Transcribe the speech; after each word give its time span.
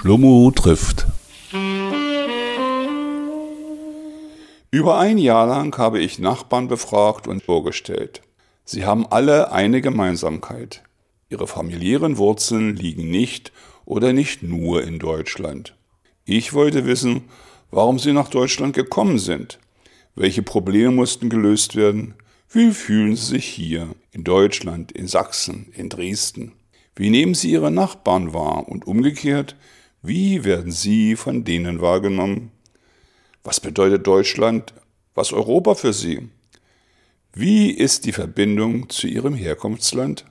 Schlummo 0.00 0.50
trifft. 0.50 1.06
Über 4.70 4.98
ein 4.98 5.18
Jahr 5.18 5.46
lang 5.46 5.76
habe 5.76 6.00
ich 6.00 6.18
Nachbarn 6.18 6.68
befragt 6.68 7.28
und 7.28 7.42
vorgestellt. 7.42 8.22
Sie 8.64 8.86
haben 8.86 9.06
alle 9.06 9.52
eine 9.52 9.82
Gemeinsamkeit. 9.82 10.82
Ihre 11.28 11.46
familiären 11.46 12.16
Wurzeln 12.16 12.76
liegen 12.76 13.10
nicht 13.10 13.52
oder 13.84 14.14
nicht 14.14 14.42
nur 14.42 14.82
in 14.84 14.98
Deutschland. 14.98 15.74
Ich 16.24 16.54
wollte 16.54 16.86
wissen, 16.86 17.24
warum 17.70 17.98
sie 17.98 18.14
nach 18.14 18.28
Deutschland 18.28 18.74
gekommen 18.74 19.18
sind. 19.18 19.58
Welche 20.14 20.42
Probleme 20.42 20.92
mussten 20.92 21.28
gelöst 21.28 21.76
werden? 21.76 22.14
Wie 22.48 22.70
fühlen 22.70 23.16
sie 23.16 23.34
sich 23.34 23.44
hier, 23.44 23.90
in 24.12 24.24
Deutschland, 24.24 24.92
in 24.92 25.08
Sachsen, 25.08 25.70
in 25.76 25.90
Dresden? 25.90 26.52
Wie 26.96 27.10
nehmen 27.10 27.34
sie 27.34 27.50
ihre 27.50 27.70
Nachbarn 27.70 28.32
wahr 28.32 28.66
und 28.66 28.86
umgekehrt, 28.86 29.56
wie 30.02 30.44
werden 30.44 30.72
Sie 30.72 31.14
von 31.14 31.44
denen 31.44 31.80
wahrgenommen? 31.82 32.50
Was 33.44 33.60
bedeutet 33.60 34.06
Deutschland, 34.06 34.72
was 35.14 35.32
Europa 35.32 35.74
für 35.74 35.92
Sie? 35.92 36.28
Wie 37.34 37.70
ist 37.70 38.06
die 38.06 38.12
Verbindung 38.12 38.88
zu 38.88 39.06
Ihrem 39.06 39.34
Herkunftsland? 39.34 40.24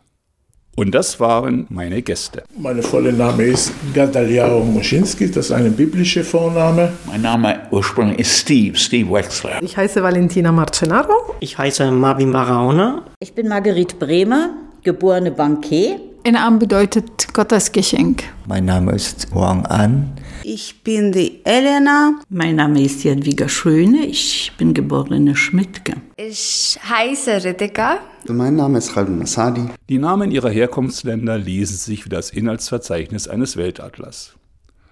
Und 0.76 0.92
das 0.96 1.20
waren 1.20 1.68
meine 1.70 2.02
Gäste. 2.02 2.44
Mein 2.58 2.82
voller 2.82 3.12
Name 3.12 3.44
ist 3.44 3.72
Gadaliao 3.94 4.64
Moschinski, 4.64 5.30
das 5.30 5.48
ist 5.48 5.52
ein 5.52 5.72
biblischer 5.74 6.24
Vorname. 6.24 6.94
Mein 7.06 7.22
Name 7.22 7.68
ursprünglich 7.70 8.20
ist 8.20 8.40
Steve, 8.40 8.76
Steve 8.76 9.12
Wexler. 9.12 9.62
Ich 9.62 9.78
heiße 9.78 10.02
Valentina 10.02 10.52
Marcenaro. 10.52 11.36
Ich 11.42 11.58
heiße 11.58 11.92
Marvin 11.92 12.32
Baraona. 12.32 13.04
Ich 13.20 13.34
bin 13.34 13.50
Marguerite 13.50 13.96
Bremer, 13.98 14.52
geborene 14.84 15.32
Bankier. 15.32 16.00
Ein 16.26 16.34
Name 16.34 16.58
bedeutet 16.58 17.34
Gottes 17.34 17.72
Geschenk. 17.72 18.24
Mein 18.46 18.66
Name 18.66 18.92
ist 18.92 19.34
Huang 19.34 19.66
An. 19.66 20.12
Ich 20.44 20.84
bin 20.84 21.14
die 21.14 21.40
Elena. 21.46 22.20
Mein 22.30 22.58
Name 22.58 22.82
ist 22.84 23.06
Jadwiga 23.06 23.48
Schöne. 23.48 24.06
Ich 24.06 24.52
bin 24.58 24.74
geborene 24.74 25.38
Schmidtke. 25.38 25.94
Ich 26.18 26.78
heiße 26.88 27.46
Rideka. 27.46 28.00
Mein 28.28 28.58
Name 28.58 28.80
ist 28.80 28.94
Khalid 28.94 29.18
Masadi. 29.18 29.66
Die 29.88 29.98
Namen 29.98 30.32
ihrer 30.32 30.50
Herkunftsländer 30.50 31.38
lesen 31.38 31.78
sich 31.78 32.06
wie 32.06 32.10
das 32.10 32.32
Inhaltsverzeichnis 32.32 33.30
eines 33.30 33.56
Weltatlas. 33.56 34.36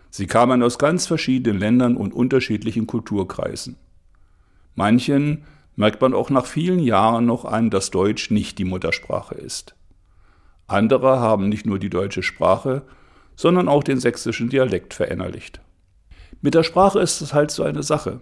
Sie 0.10 0.28
kamen 0.28 0.64
aus 0.64 0.80
ganz 0.80 1.08
verschiedenen 1.08 1.60
Ländern 1.60 1.98
und 1.98 2.14
unterschiedlichen 2.14 2.88
Kulturkreisen. 2.88 3.76
Manchen 4.76 5.44
merkt 5.76 6.02
man 6.02 6.14
auch 6.14 6.30
nach 6.30 6.46
vielen 6.46 6.80
Jahren 6.80 7.26
noch 7.26 7.44
an, 7.44 7.70
dass 7.70 7.92
Deutsch 7.92 8.32
nicht 8.32 8.58
die 8.60 8.66
Muttersprache 8.66 9.36
ist. 9.36 9.77
Andere 10.68 11.20
haben 11.20 11.48
nicht 11.48 11.66
nur 11.66 11.80
die 11.80 11.90
deutsche 11.90 12.24
Sprache, 12.24 12.84
sondern 13.36 13.70
auch 13.70 13.84
den 13.84 14.00
sächsischen 14.00 14.50
Dialekt 14.50 14.94
verinnerlicht. 14.94 15.62
Mit 16.42 16.54
der 16.54 16.64
Sprache 16.64 17.00
ist 17.00 17.22
es 17.22 17.34
halt 17.34 17.52
so 17.52 17.64
eine 17.64 17.84
Sache. 17.84 18.20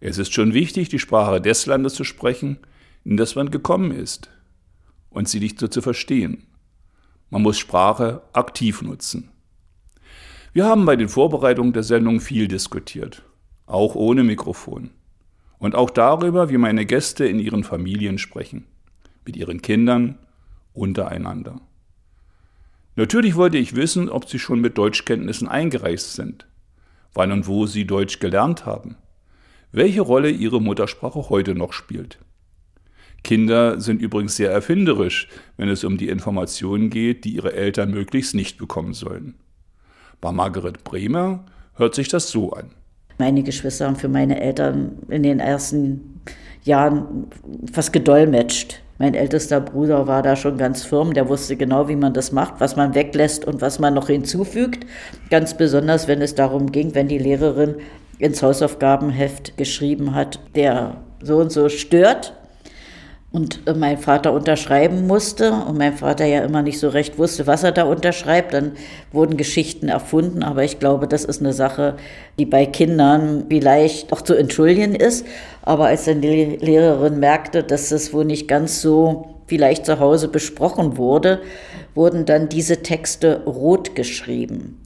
Es 0.00 0.18
ist 0.18 0.32
schon 0.32 0.54
wichtig, 0.54 0.88
die 0.88 0.98
Sprache 0.98 1.40
des 1.40 1.66
Landes 1.66 1.94
zu 1.94 2.04
sprechen, 2.04 2.58
in 3.04 3.16
das 3.16 3.34
man 3.34 3.50
gekommen 3.50 3.90
ist, 3.90 4.30
und 5.10 5.28
sie 5.28 5.40
nicht 5.40 5.60
so 5.60 5.68
zu 5.68 5.82
verstehen. 5.82 6.46
Man 7.30 7.42
muss 7.42 7.58
Sprache 7.58 8.22
aktiv 8.32 8.82
nutzen. 8.82 9.30
Wir 10.52 10.66
haben 10.66 10.86
bei 10.86 10.96
den 10.96 11.08
Vorbereitungen 11.08 11.72
der 11.72 11.82
Sendung 11.82 12.20
viel 12.20 12.48
diskutiert, 12.48 13.22
auch 13.66 13.94
ohne 13.94 14.24
Mikrofon. 14.24 14.90
Und 15.58 15.74
auch 15.74 15.90
darüber, 15.90 16.48
wie 16.48 16.58
meine 16.58 16.86
Gäste 16.86 17.26
in 17.26 17.38
ihren 17.38 17.64
Familien 17.64 18.18
sprechen, 18.18 18.66
mit 19.24 19.36
ihren 19.36 19.62
Kindern, 19.62 20.18
untereinander. 20.74 21.60
Natürlich 22.96 23.34
wollte 23.34 23.58
ich 23.58 23.74
wissen, 23.74 24.08
ob 24.08 24.28
Sie 24.28 24.38
schon 24.38 24.60
mit 24.60 24.76
Deutschkenntnissen 24.76 25.48
eingereist 25.48 26.12
sind, 26.12 26.46
wann 27.14 27.32
und 27.32 27.46
wo 27.46 27.66
Sie 27.66 27.86
Deutsch 27.86 28.20
gelernt 28.20 28.66
haben, 28.66 28.96
welche 29.72 30.02
Rolle 30.02 30.30
Ihre 30.30 30.60
Muttersprache 30.60 31.30
heute 31.30 31.54
noch 31.54 31.72
spielt. 31.72 32.18
Kinder 33.24 33.80
sind 33.80 34.02
übrigens 34.02 34.36
sehr 34.36 34.50
erfinderisch, 34.50 35.28
wenn 35.56 35.68
es 35.68 35.82
um 35.82 35.96
die 35.96 36.08
Informationen 36.08 36.90
geht, 36.90 37.24
die 37.24 37.34
ihre 37.36 37.54
Eltern 37.54 37.90
möglichst 37.90 38.34
nicht 38.34 38.58
bekommen 38.58 38.92
sollen. 38.92 39.34
Bei 40.20 40.30
Margaret 40.30 40.84
Bremer 40.84 41.44
hört 41.74 41.94
sich 41.94 42.08
das 42.08 42.28
so 42.28 42.52
an. 42.52 42.70
Meine 43.18 43.42
Geschwister 43.42 43.86
haben 43.86 43.96
für 43.96 44.08
meine 44.08 44.40
Eltern 44.40 44.98
in 45.08 45.22
den 45.22 45.40
ersten 45.40 46.20
Jahren 46.64 47.28
fast 47.72 47.92
gedolmetscht. 47.92 48.80
Mein 48.98 49.14
ältester 49.14 49.60
Bruder 49.60 50.06
war 50.06 50.22
da 50.22 50.36
schon 50.36 50.56
ganz 50.56 50.84
firm, 50.84 51.14
der 51.14 51.28
wusste 51.28 51.56
genau, 51.56 51.88
wie 51.88 51.96
man 51.96 52.14
das 52.14 52.30
macht, 52.30 52.54
was 52.58 52.76
man 52.76 52.94
weglässt 52.94 53.44
und 53.44 53.60
was 53.60 53.80
man 53.80 53.94
noch 53.94 54.06
hinzufügt. 54.06 54.86
Ganz 55.30 55.54
besonders, 55.54 56.06
wenn 56.06 56.22
es 56.22 56.36
darum 56.36 56.70
ging, 56.70 56.94
wenn 56.94 57.08
die 57.08 57.18
Lehrerin 57.18 57.76
ins 58.18 58.42
Hausaufgabenheft 58.42 59.56
geschrieben 59.56 60.14
hat, 60.14 60.38
der 60.54 60.98
so 61.20 61.38
und 61.38 61.50
so 61.50 61.68
stört, 61.68 62.34
und 63.34 63.66
äh, 63.66 63.74
mein 63.74 63.98
Vater 63.98 64.32
unterschreiben 64.32 65.08
musste 65.08 65.52
und 65.52 65.76
mein 65.76 65.94
Vater 65.94 66.24
ja 66.24 66.44
immer 66.44 66.62
nicht 66.62 66.78
so 66.78 66.88
recht 66.88 67.18
wusste, 67.18 67.48
was 67.48 67.64
er 67.64 67.72
da 67.72 67.82
unterschreibt, 67.82 68.54
dann 68.54 68.72
wurden 69.10 69.36
Geschichten 69.36 69.88
erfunden, 69.88 70.44
aber 70.44 70.62
ich 70.62 70.78
glaube, 70.78 71.08
das 71.08 71.24
ist 71.24 71.40
eine 71.40 71.52
Sache, 71.52 71.96
die 72.38 72.46
bei 72.46 72.64
Kindern 72.64 73.46
vielleicht 73.48 74.12
auch 74.12 74.22
zu 74.22 74.34
entschuldigen 74.34 74.94
ist, 74.94 75.26
aber 75.62 75.86
als 75.86 76.04
dann 76.04 76.20
die 76.20 76.58
Lehrerin 76.60 77.18
merkte, 77.18 77.64
dass 77.64 77.88
das 77.88 78.12
wohl 78.12 78.24
nicht 78.24 78.46
ganz 78.46 78.80
so 78.80 79.34
vielleicht 79.46 79.84
zu 79.84 79.98
Hause 79.98 80.28
besprochen 80.28 80.96
wurde, 80.96 81.40
wurden 81.96 82.26
dann 82.26 82.48
diese 82.48 82.82
Texte 82.82 83.42
rot 83.46 83.96
geschrieben, 83.96 84.80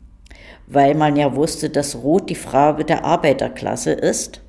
weil 0.67 0.95
man 0.95 1.17
ja 1.17 1.37
wusste, 1.37 1.69
dass 1.69 1.97
rot 1.97 2.31
die 2.31 2.35
Farbe 2.35 2.87
der 2.87 3.05
Arbeiterklasse 3.05 3.93
ist 3.93 4.41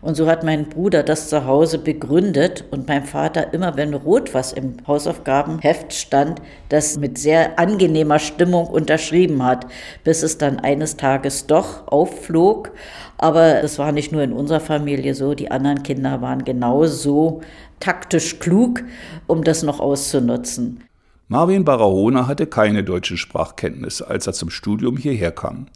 und 0.00 0.16
so 0.16 0.26
hat 0.26 0.44
mein 0.44 0.68
Bruder 0.68 1.02
das 1.02 1.28
zu 1.28 1.46
Hause 1.46 1.78
begründet 1.78 2.64
und 2.70 2.88
mein 2.88 3.04
Vater 3.04 3.52
immer, 3.52 3.76
wenn 3.76 3.94
rot 3.94 4.34
was 4.34 4.52
im 4.52 4.76
Hausaufgabenheft 4.86 5.92
stand, 5.92 6.42
das 6.68 6.98
mit 6.98 7.18
sehr 7.18 7.58
angenehmer 7.58 8.18
Stimmung 8.18 8.66
unterschrieben 8.66 9.44
hat, 9.44 9.66
bis 10.04 10.22
es 10.22 10.38
dann 10.38 10.58
eines 10.58 10.96
Tages 10.96 11.46
doch 11.46 11.86
aufflog. 11.88 12.72
Aber 13.18 13.62
das 13.62 13.78
war 13.78 13.92
nicht 13.92 14.12
nur 14.12 14.22
in 14.22 14.32
unserer 14.32 14.60
Familie 14.60 15.14
so, 15.14 15.34
die 15.34 15.50
anderen 15.50 15.82
Kinder 15.82 16.20
waren 16.20 16.44
genauso 16.44 17.40
taktisch 17.80 18.38
klug, 18.38 18.82
um 19.26 19.44
das 19.44 19.62
noch 19.62 19.80
auszunutzen. 19.80 20.84
Marvin 21.28 21.64
Barahona 21.64 22.26
hatte 22.26 22.46
keine 22.46 22.84
deutschen 22.84 23.16
Sprachkenntnisse, 23.16 24.06
als 24.06 24.26
er 24.26 24.34
zum 24.34 24.50
Studium 24.50 24.96
hierher 24.96 25.32
kam. 25.32 25.66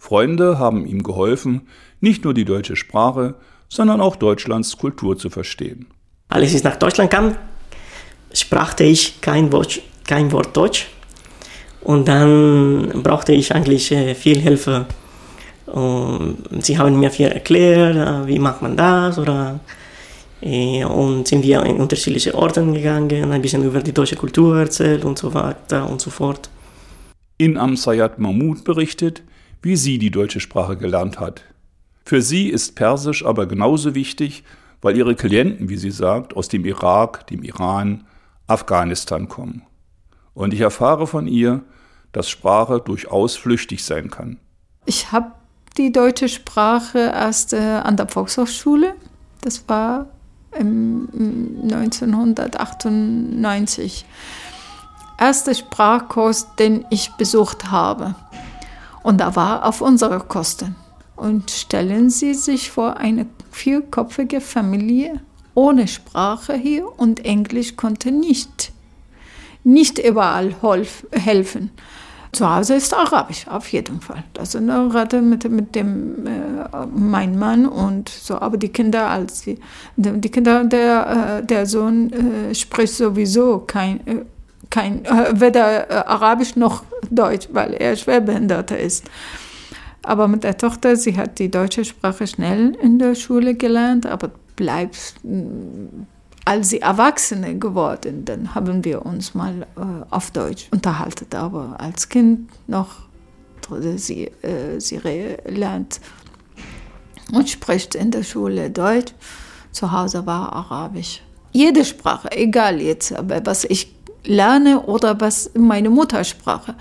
Freunde 0.00 0.58
haben 0.58 0.86
ihm 0.86 1.02
geholfen, 1.02 1.68
nicht 2.00 2.24
nur 2.24 2.32
die 2.32 2.46
deutsche 2.46 2.74
Sprache, 2.74 3.34
sondern 3.68 4.00
auch 4.00 4.16
Deutschlands 4.16 4.78
Kultur 4.78 5.18
zu 5.18 5.28
verstehen. 5.28 5.88
Als 6.30 6.54
ich 6.54 6.64
nach 6.64 6.76
Deutschland 6.76 7.10
kam, 7.10 7.36
sprachte 8.32 8.82
ich 8.82 9.20
kein 9.20 9.52
Wort, 9.52 9.82
kein 10.08 10.32
Wort 10.32 10.56
Deutsch. 10.56 10.88
Und 11.82 12.08
dann 12.08 13.02
brauchte 13.02 13.32
ich 13.32 13.54
eigentlich 13.54 13.92
äh, 13.92 14.14
viel 14.14 14.38
Hilfe. 14.40 14.86
Und 15.66 16.64
sie 16.64 16.78
haben 16.78 16.98
mir 16.98 17.10
viel 17.10 17.28
erklärt, 17.28 17.96
äh, 17.96 18.26
wie 18.26 18.38
macht 18.38 18.62
man 18.62 18.78
das 18.78 19.18
oder 19.18 19.60
äh, 20.40 20.82
und 20.82 21.28
sind 21.28 21.42
wir 21.44 21.62
in 21.64 21.76
unterschiedliche 21.76 22.34
Orte 22.34 22.64
gegangen, 22.64 23.30
ein 23.30 23.42
bisschen 23.42 23.64
über 23.64 23.80
die 23.80 23.92
deutsche 23.92 24.16
Kultur 24.16 24.60
erzählt 24.60 25.04
und 25.04 25.18
so 25.18 25.34
weiter 25.34 25.88
und 25.90 26.00
so 26.00 26.08
fort. 26.08 26.48
In 27.36 27.58
Amsayat 27.58 28.18
Mahmoud 28.18 28.64
berichtet, 28.64 29.22
wie 29.62 29.76
sie 29.76 29.98
die 29.98 30.10
deutsche 30.10 30.40
Sprache 30.40 30.76
gelernt 30.76 31.20
hat. 31.20 31.42
Für 32.04 32.22
sie 32.22 32.48
ist 32.48 32.74
Persisch 32.74 33.24
aber 33.24 33.46
genauso 33.46 33.94
wichtig, 33.94 34.42
weil 34.80 34.96
ihre 34.96 35.14
Klienten, 35.14 35.68
wie 35.68 35.76
sie 35.76 35.90
sagt, 35.90 36.34
aus 36.36 36.48
dem 36.48 36.64
Irak, 36.64 37.26
dem 37.26 37.42
Iran, 37.42 38.06
Afghanistan 38.46 39.28
kommen. 39.28 39.62
Und 40.34 40.54
ich 40.54 40.60
erfahre 40.60 41.06
von 41.06 41.26
ihr, 41.26 41.62
dass 42.12 42.30
Sprache 42.30 42.80
durchaus 42.80 43.36
flüchtig 43.36 43.84
sein 43.84 44.10
kann. 44.10 44.38
Ich 44.86 45.12
habe 45.12 45.32
die 45.76 45.92
deutsche 45.92 46.28
Sprache 46.28 46.98
erst 46.98 47.52
äh, 47.52 47.58
an 47.58 47.96
der 47.96 48.08
Volkshochschule. 48.08 48.94
Das 49.42 49.68
war 49.68 50.06
im 50.58 51.08
1998. 51.62 54.04
Erster 55.18 55.54
Sprachkurs, 55.54 56.48
den 56.58 56.84
ich 56.90 57.12
besucht 57.12 57.70
habe. 57.70 58.16
Und 59.02 59.20
da 59.20 59.34
war 59.36 59.66
auf 59.66 59.80
unsere 59.80 60.20
Kosten. 60.20 60.76
Und 61.16 61.50
stellen 61.50 62.10
Sie 62.10 62.34
sich 62.34 62.70
vor, 62.70 62.96
eine 62.96 63.26
vierköpfige 63.50 64.40
Familie 64.40 65.20
ohne 65.54 65.88
Sprache 65.88 66.54
hier 66.54 66.86
und 66.98 67.24
Englisch 67.24 67.76
konnte 67.76 68.10
nicht, 68.10 68.72
nicht 69.64 69.98
überall 69.98 70.54
helfen. 71.12 71.70
Zu 72.32 72.48
Hause 72.48 72.76
ist 72.76 72.94
Arabisch, 72.94 73.48
auf 73.48 73.72
jeden 73.72 74.00
Fall. 74.00 74.22
Das 74.34 74.54
eine 74.54 74.94
Rede 74.94 75.20
mit, 75.20 75.50
mit 75.50 75.74
dem, 75.74 76.26
äh, 76.26 76.86
mein 76.94 77.36
Mann 77.36 77.66
und 77.66 78.08
so. 78.08 78.40
Aber 78.40 78.56
die 78.56 78.68
Kinder, 78.68 79.10
als 79.10 79.42
die, 79.42 79.58
die 79.96 80.28
Kinder, 80.28 80.62
der, 80.64 81.40
äh, 81.40 81.44
der 81.44 81.66
Sohn 81.66 82.12
äh, 82.12 82.54
spricht 82.54 82.94
sowieso 82.94 83.58
kein, 83.66 84.06
äh, 84.06 84.24
kein, 84.70 85.04
äh, 85.04 85.40
weder 85.40 85.90
äh, 85.90 85.94
Arabisch 86.06 86.56
noch 86.56 86.84
Deutsch, 87.10 87.48
weil 87.52 87.74
er 87.74 87.96
schwerbehinderter 87.96 88.78
ist. 88.78 89.04
Aber 90.02 90.28
mit 90.28 90.44
der 90.44 90.56
Tochter, 90.56 90.96
sie 90.96 91.16
hat 91.16 91.38
die 91.38 91.50
deutsche 91.50 91.84
Sprache 91.84 92.26
schnell 92.26 92.74
in 92.80 92.98
der 92.98 93.14
Schule 93.14 93.54
gelernt, 93.54 94.06
aber 94.06 94.30
bleibt, 94.56 95.14
mm, 95.22 96.06
als 96.46 96.70
sie 96.70 96.80
Erwachsene 96.80 97.58
geworden, 97.58 98.24
dann 98.24 98.54
haben 98.54 98.84
wir 98.84 99.04
uns 99.04 99.34
mal 99.34 99.62
äh, 99.76 99.80
auf 100.08 100.30
Deutsch 100.30 100.68
unterhalten. 100.70 101.26
Aber 101.36 101.76
als 101.78 102.08
Kind 102.08 102.48
noch, 102.66 102.88
sie, 103.96 104.30
sie 104.78 105.00
lernt 105.44 106.00
und 107.32 107.48
spricht 107.48 107.94
in 107.94 108.10
der 108.10 108.22
Schule 108.22 108.70
Deutsch. 108.70 109.12
Zu 109.70 109.92
Hause 109.92 110.26
war 110.26 110.52
Arabisch. 110.52 111.22
Jede 111.52 111.84
Sprache, 111.84 112.30
egal 112.32 112.80
jetzt, 112.80 113.14
was 113.44 113.64
ich 113.64 113.99
lerne 114.24 114.82
oder 114.82 115.20
was 115.20 115.50
meine 115.54 115.90
Muttersprache. 115.90 116.74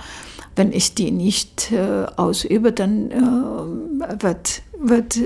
Wenn 0.55 0.73
ich 0.73 0.93
die 0.93 1.11
nicht 1.11 1.71
äh, 1.71 2.05
ausübe, 2.15 2.71
dann 2.71 3.11
äh, 3.11 4.21
wird, 4.23 4.61
wird 4.77 5.19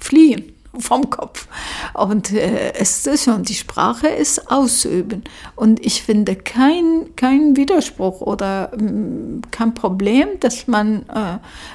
fliehen 0.00 0.52
vom 0.78 1.10
Kopf. 1.10 1.48
Und 1.94 2.32
äh, 2.32 2.72
es 2.74 3.06
ist 3.06 3.24
schon, 3.24 3.42
die 3.42 3.54
Sprache 3.54 4.08
ist 4.08 4.50
ausüben. 4.50 5.24
Und 5.54 5.84
ich 5.84 6.02
finde 6.02 6.36
kein, 6.36 7.14
kein 7.16 7.56
Widerspruch 7.56 8.20
oder 8.20 8.70
mh, 8.76 8.90
mm, 8.90 9.42
kein 9.50 9.74
Problem, 9.74 10.28
dass 10.40 10.66
man 10.66 11.04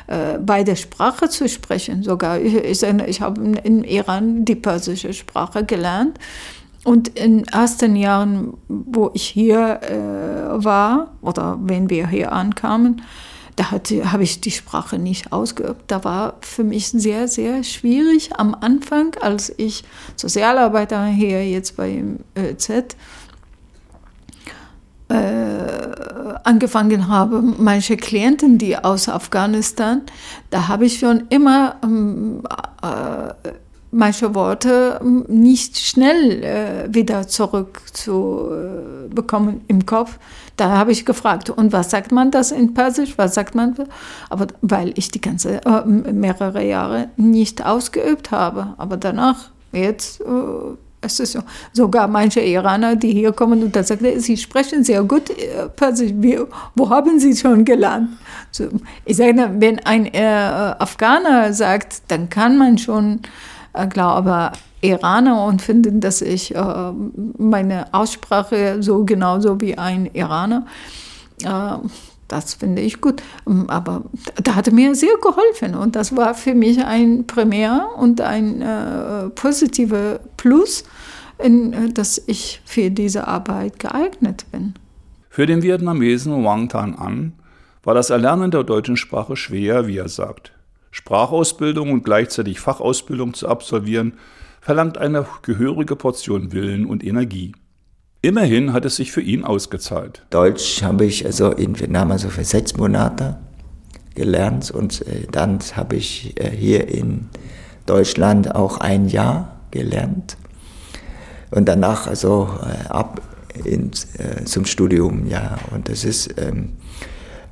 äh, 0.07 0.33
äh, 0.35 0.39
bei 0.39 0.63
der 0.63 0.75
Sprache 0.75 1.29
zu 1.29 1.47
sprechen. 1.47 2.03
Sogar, 2.03 2.39
ich, 2.39 2.55
ich, 2.55 2.83
ich 2.83 3.21
habe 3.21 3.41
im 3.63 3.83
Iran 3.83 4.45
die 4.45 4.55
persische 4.55 5.13
Sprache 5.13 5.63
gelernt. 5.63 6.17
Und 6.83 7.09
in 7.09 7.39
den 7.39 7.47
ersten 7.47 7.95
Jahren, 7.95 8.53
wo 8.67 9.11
ich 9.13 9.23
hier 9.23 9.81
äh, 9.81 10.63
war 10.63 11.11
oder 11.21 11.57
wenn 11.61 11.89
wir 11.89 12.07
hier 12.07 12.31
ankamen, 12.31 13.01
da 13.57 13.71
habe 13.71 14.23
ich 14.23 14.39
die 14.39 14.51
Sprache 14.51 14.99
nicht 14.99 15.33
ausgeübt. 15.33 15.85
Da 15.87 16.03
war 16.03 16.35
für 16.41 16.63
mich 16.63 16.89
sehr, 16.89 17.27
sehr 17.27 17.63
schwierig 17.63 18.37
am 18.37 18.53
Anfang, 18.53 19.15
als 19.19 19.51
ich 19.57 19.83
Sozialarbeiter 20.15 21.05
hier 21.07 21.49
jetzt 21.49 21.75
beim 21.75 22.19
ÖZ 22.37 22.95
äh, 25.09 25.15
angefangen 26.43 27.07
habe, 27.07 27.41
manche 27.41 27.97
Klienten, 27.97 28.57
die 28.57 28.77
aus 28.77 29.09
Afghanistan, 29.09 30.01
da 30.49 30.67
habe 30.67 30.85
ich 30.85 30.99
schon 30.99 31.25
immer 31.29 31.77
ähm, 31.83 32.43
äh, 32.81 33.46
manche 33.97 34.35
Worte 34.35 34.99
ähm, 35.01 35.25
nicht 35.27 35.79
schnell 35.79 36.43
äh, 36.43 36.93
wieder 36.93 37.27
zurück 37.27 37.81
zu 37.91 38.49
äh, 38.51 39.57
im 39.67 39.85
Kopf. 39.85 40.19
Da 40.55 40.69
habe 40.69 40.91
ich 40.91 41.05
gefragt, 41.05 41.49
und 41.49 41.73
was 41.73 41.89
sagt 41.89 42.11
man 42.11 42.31
das 42.31 42.51
in 42.51 42.73
Persisch? 42.73 43.17
Was 43.17 43.35
sagt 43.35 43.55
man? 43.55 43.75
Aber 44.29 44.47
weil 44.61 44.93
ich 44.95 45.11
die 45.11 45.21
ganze 45.21 45.65
äh, 45.65 45.85
mehrere 45.85 46.63
Jahre 46.63 47.09
nicht 47.17 47.65
ausgeübt 47.65 48.31
habe. 48.31 48.75
Aber 48.77 48.97
danach, 48.97 49.49
jetzt, 49.71 50.21
äh, 50.21 50.25
es 51.01 51.19
ist 51.19 51.33
so. 51.33 51.39
Sogar 51.73 52.07
manche 52.07 52.41
Iraner, 52.41 52.95
die 52.95 53.11
hier 53.11 53.31
kommen 53.31 53.63
und 53.63 53.75
da 53.75 53.83
sagen, 53.83 54.19
sie 54.19 54.37
sprechen 54.37 54.83
sehr 54.83 55.03
gut 55.03 55.29
äh, 55.29 55.69
Persisch. 55.75 56.11
Wie, 56.15 56.39
wo 56.75 56.89
haben 56.89 57.19
sie 57.19 57.35
schon 57.35 57.65
gelernt? 57.65 58.09
So, 58.51 58.65
ich 59.05 59.17
sage, 59.17 59.49
wenn 59.57 59.79
ein 59.79 60.05
äh, 60.05 60.75
Afghaner 60.79 61.53
sagt, 61.53 62.03
dann 62.09 62.29
kann 62.29 62.57
man 62.57 62.77
schon 62.77 63.21
glaube 63.89 64.51
Iraner 64.81 65.45
und 65.45 65.61
finden, 65.61 65.99
dass 65.99 66.21
ich 66.21 66.55
äh, 66.55 66.91
meine 67.37 67.93
Aussprache 67.93 68.81
so 68.81 69.05
genauso 69.05 69.59
wie 69.59 69.77
ein 69.77 70.05
Iraner. 70.13 70.65
Äh, 71.43 71.77
das 72.27 72.55
finde 72.55 72.81
ich 72.81 73.01
gut. 73.01 73.23
Ähm, 73.47 73.69
aber 73.69 74.03
da 74.43 74.55
hat 74.55 74.71
mir 74.71 74.95
sehr 74.95 75.15
geholfen 75.21 75.75
und 75.75 75.95
das 75.95 76.15
war 76.15 76.33
für 76.35 76.53
mich 76.53 76.83
ein 76.83 77.25
Primär 77.25 77.89
und 77.97 78.21
ein 78.21 78.61
äh, 78.61 79.29
positiver 79.29 80.19
Plus, 80.37 80.83
in, 81.39 81.73
äh, 81.73 81.91
dass 81.91 82.21
ich 82.27 82.61
für 82.65 82.91
diese 82.91 83.27
Arbeit 83.27 83.79
geeignet 83.79 84.45
bin. 84.51 84.73
Für 85.29 85.45
den 85.45 85.61
Vietnamesen 85.61 86.43
Wang 86.43 86.69
Tan 86.69 86.95
An 86.95 87.33
war 87.83 87.93
das 87.93 88.09
Erlernen 88.09 88.51
der 88.51 88.63
deutschen 88.63 88.97
Sprache 88.97 89.35
schwer, 89.35 89.87
wie 89.87 89.97
er 89.97 90.09
sagt. 90.09 90.51
Sprachausbildung 90.91 91.91
und 91.91 92.03
gleichzeitig 92.03 92.59
Fachausbildung 92.59 93.33
zu 93.33 93.47
absolvieren, 93.47 94.13
verlangt 94.61 94.97
eine 94.97 95.25
gehörige 95.43 95.95
Portion 95.95 96.51
Willen 96.51 96.85
und 96.85 97.03
Energie. 97.03 97.53
Immerhin 98.21 98.73
hat 98.73 98.83
es 98.83 98.95
sich 98.95 99.11
für 99.11 99.21
ihn 99.21 99.43
ausgezahlt. 99.43 100.25
Deutsch 100.31 100.81
habe 100.81 101.05
ich 101.05 101.25
also 101.25 101.51
in 101.51 101.79
Vietnam 101.79 102.11
also 102.11 102.29
für 102.29 102.43
sechs 102.43 102.75
Monate 102.75 103.37
gelernt 104.15 104.71
und 104.71 105.07
äh, 105.07 105.27
dann 105.31 105.59
habe 105.75 105.95
ich 105.95 106.33
äh, 106.37 106.49
hier 106.49 106.87
in 106.87 107.29
Deutschland 107.85 108.55
auch 108.55 108.79
ein 108.79 109.07
Jahr 109.07 109.61
gelernt 109.71 110.35
und 111.51 111.69
danach 111.69 112.07
also 112.07 112.49
äh, 112.61 112.89
ab 112.89 113.21
in, 113.63 113.91
zum 114.45 114.65
Studium 114.65 115.27
ja 115.27 115.57
und 115.71 115.87
das 115.89 116.03
ist 116.03 116.35
ähm, 116.37 116.73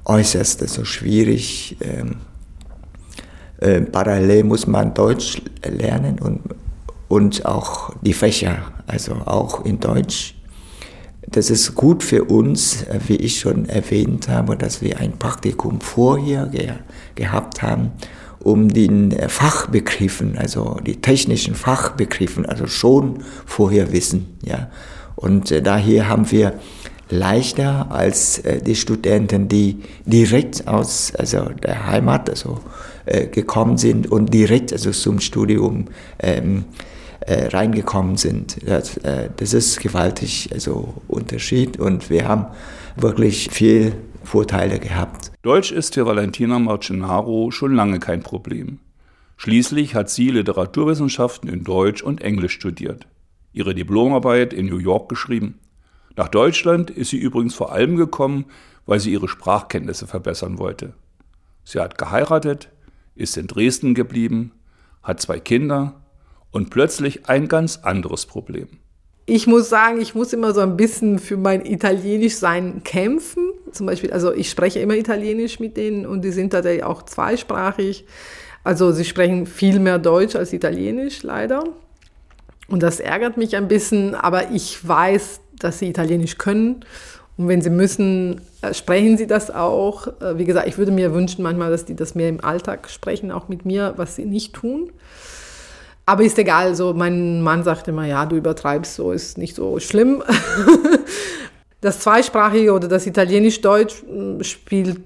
äußerst 0.05 0.67
so 0.67 0.83
schwierig 0.85 1.77
ähm, 1.81 2.17
äh, 3.65 3.81
parallel 3.81 4.43
muss 4.43 4.67
man 4.67 4.93
Deutsch 4.93 5.41
lernen 5.67 6.19
und, 6.19 6.41
und 7.07 7.45
auch 7.45 7.93
die 8.01 8.13
Fächer, 8.13 8.57
also 8.85 9.13
auch 9.25 9.65
in 9.65 9.79
Deutsch. 9.79 10.35
Das 11.27 11.49
ist 11.49 11.73
gut 11.73 12.03
für 12.03 12.25
uns, 12.25 12.83
äh, 12.83 12.99
wie 13.07 13.15
ich 13.15 13.39
schon 13.39 13.67
erwähnt 13.67 14.29
habe, 14.29 14.55
dass 14.55 14.83
wir 14.83 14.99
ein 14.99 15.13
Praktikum 15.17 15.81
vorher 15.81 16.45
ge 16.45 16.73
gehabt 17.15 17.63
haben, 17.63 17.91
um 18.39 18.69
den 18.69 19.11
äh, 19.11 19.29
Fachbegriffen, 19.29 20.37
also 20.37 20.79
die 20.85 21.01
technischen 21.01 21.55
Fachbegriffen, 21.55 22.45
also 22.45 22.67
schon 22.67 23.23
vorher 23.47 23.91
wissen. 23.91 24.37
Ja. 24.43 24.69
Und 25.15 25.49
daher 25.65 26.07
haben 26.07 26.29
wir 26.29 26.53
leichter 27.09 27.91
als 27.91 28.39
äh, 28.39 28.61
die 28.61 28.75
Studenten, 28.75 29.47
die 29.47 29.77
direkt 30.05 30.67
aus 30.67 31.13
also 31.15 31.49
der 31.49 31.87
Heimat, 31.87 32.29
also 32.29 32.59
äh, 33.05 33.27
gekommen 33.27 33.77
sind 33.77 34.11
und 34.11 34.33
direkt 34.33 34.73
also 34.73 34.91
zum 34.91 35.19
Studium 35.19 35.85
ähm, 36.19 36.65
äh, 37.21 37.47
reingekommen 37.47 38.17
sind. 38.17 38.57
Das, 38.67 38.97
äh, 38.97 39.29
das 39.37 39.53
ist 39.53 39.79
gewaltig 39.79 40.49
also 40.53 40.95
Unterschied 41.07 41.79
und 41.79 42.09
wir 42.09 42.27
haben 42.27 42.47
wirklich 42.95 43.49
viel 43.51 43.93
Vorteile 44.23 44.79
gehabt. 44.79 45.31
Deutsch 45.41 45.71
ist 45.71 45.93
für 45.93 46.05
Valentina 46.05 46.57
Marcenaro 46.59 47.51
schon 47.51 47.75
lange 47.75 47.99
kein 47.99 48.23
Problem. 48.23 48.79
Schließlich 49.37 49.95
hat 49.95 50.09
sie 50.09 50.29
Literaturwissenschaften 50.29 51.49
in 51.49 51.63
Deutsch 51.63 52.01
und 52.01 52.21
Englisch 52.21 52.53
studiert, 52.53 53.05
ihre 53.53 53.75
Diplomarbeit 53.75 54.53
in 54.53 54.67
New 54.67 54.77
York 54.77 55.09
geschrieben. 55.09 55.59
Nach 56.15 56.29
Deutschland 56.29 56.89
ist 56.89 57.09
sie 57.09 57.17
übrigens 57.17 57.55
vor 57.55 57.71
allem 57.71 57.97
gekommen, 57.97 58.45
weil 58.85 58.99
sie 58.99 59.11
ihre 59.11 59.27
Sprachkenntnisse 59.27 60.07
verbessern 60.07 60.57
wollte. 60.59 60.93
Sie 61.63 61.79
hat 61.79 61.97
geheiratet, 61.97 62.69
ist 63.15 63.37
in 63.37 63.47
Dresden 63.47 63.95
geblieben, 63.95 64.51
hat 65.03 65.21
zwei 65.21 65.39
Kinder 65.39 66.01
und 66.51 66.69
plötzlich 66.69 67.27
ein 67.27 67.47
ganz 67.47 67.77
anderes 67.77 68.25
Problem. 68.25 68.67
Ich 69.27 69.47
muss 69.47 69.69
sagen, 69.69 69.99
ich 69.99 70.13
muss 70.13 70.33
immer 70.33 70.53
so 70.53 70.61
ein 70.61 70.77
bisschen 70.77 71.17
für 71.17 71.35
mein 71.35 71.65
Italienischsein 71.65 72.83
kämpfen. 72.83 73.49
Zum 73.71 73.87
Beispiel, 73.87 74.11
also 74.13 74.31
ich 74.31 74.51
spreche 74.51 74.79
immer 74.79 74.95
Italienisch 74.95 75.59
mit 75.59 75.77
denen 75.77 76.05
und 76.05 76.21
die 76.21 76.31
sind 76.31 76.51
tatsächlich 76.51 76.83
auch 76.83 77.01
zweisprachig. 77.01 78.05
Also 78.63 78.91
sie 78.91 79.03
sprechen 79.03 79.47
viel 79.47 79.79
mehr 79.79 79.97
Deutsch 79.97 80.35
als 80.35 80.53
Italienisch 80.53 81.23
leider. 81.23 81.63
Und 82.67 82.83
das 82.83 82.99
ärgert 82.99 83.37
mich 83.37 83.55
ein 83.55 83.67
bisschen, 83.67 84.13
aber 84.13 84.51
ich 84.51 84.87
weiß, 84.87 85.41
dass 85.59 85.79
sie 85.79 85.89
Italienisch 85.89 86.37
können 86.37 86.85
und 87.37 87.47
wenn 87.49 87.61
sie 87.61 87.69
müssen, 87.69 88.41
äh, 88.61 88.73
sprechen 88.73 89.17
sie 89.17 89.27
das 89.27 89.51
auch. 89.51 90.07
Äh, 90.21 90.37
wie 90.37 90.45
gesagt, 90.45 90.67
ich 90.67 90.77
würde 90.77 90.91
mir 90.91 91.13
wünschen 91.13 91.43
manchmal, 91.43 91.69
dass 91.69 91.85
die 91.85 91.95
das 91.95 92.15
mehr 92.15 92.29
im 92.29 92.43
Alltag 92.43 92.89
sprechen, 92.89 93.31
auch 93.31 93.49
mit 93.49 93.65
mir, 93.65 93.93
was 93.97 94.15
sie 94.15 94.25
nicht 94.25 94.53
tun. 94.53 94.91
Aber 96.05 96.23
ist 96.23 96.37
egal, 96.37 96.75
so 96.75 96.93
mein 96.93 97.41
Mann 97.41 97.63
sagt 97.63 97.87
immer, 97.87 98.05
ja, 98.05 98.25
du 98.25 98.35
übertreibst, 98.35 98.95
so 98.95 99.11
ist 99.11 99.37
nicht 99.37 99.55
so 99.55 99.79
schlimm. 99.79 100.23
das 101.81 101.99
Zweisprachige 101.99 102.73
oder 102.73 102.87
das 102.87 103.05
Italienisch-Deutsch 103.05 104.03
hm, 104.07 104.43
spielt 104.43 105.01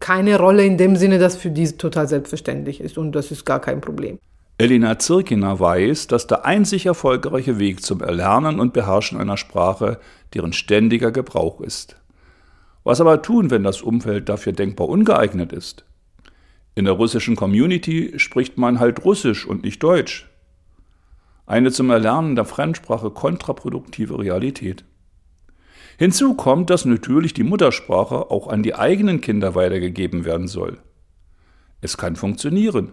keine 0.00 0.38
Rolle 0.38 0.64
in 0.64 0.76
dem 0.76 0.96
Sinne, 0.96 1.18
dass 1.18 1.36
für 1.36 1.50
die 1.50 1.70
total 1.72 2.08
selbstverständlich 2.08 2.80
ist 2.80 2.98
und 2.98 3.12
das 3.12 3.30
ist 3.30 3.46
gar 3.46 3.60
kein 3.60 3.80
Problem. 3.80 4.18
Elina 4.58 4.98
Zirkiner 4.98 5.58
weiß, 5.58 6.06
dass 6.06 6.26
der 6.26 6.44
einzig 6.44 6.86
erfolgreiche 6.86 7.58
Weg 7.58 7.82
zum 7.82 8.00
Erlernen 8.00 8.60
und 8.60 8.72
Beherrschen 8.72 9.18
einer 9.18 9.36
Sprache 9.36 9.98
deren 10.34 10.52
ständiger 10.52 11.10
Gebrauch 11.10 11.60
ist. 11.60 11.96
Was 12.84 13.00
aber 13.00 13.22
tun, 13.22 13.50
wenn 13.50 13.64
das 13.64 13.82
Umfeld 13.82 14.28
dafür 14.28 14.52
denkbar 14.52 14.88
ungeeignet 14.88 15.52
ist? 15.52 15.84
In 16.74 16.84
der 16.84 16.94
russischen 16.94 17.36
Community 17.36 18.14
spricht 18.16 18.56
man 18.56 18.80
halt 18.80 19.04
Russisch 19.04 19.46
und 19.46 19.62
nicht 19.62 19.82
Deutsch. 19.82 20.28
Eine 21.46 21.70
zum 21.70 21.90
Erlernen 21.90 22.34
der 22.34 22.44
Fremdsprache 22.44 23.10
kontraproduktive 23.10 24.18
Realität. 24.18 24.84
Hinzu 25.98 26.34
kommt, 26.34 26.70
dass 26.70 26.84
natürlich 26.84 27.34
die 27.34 27.42
Muttersprache 27.42 28.30
auch 28.30 28.48
an 28.48 28.62
die 28.62 28.74
eigenen 28.74 29.20
Kinder 29.20 29.54
weitergegeben 29.54 30.24
werden 30.24 30.48
soll. 30.48 30.78
Es 31.80 31.98
kann 31.98 32.16
funktionieren. 32.16 32.92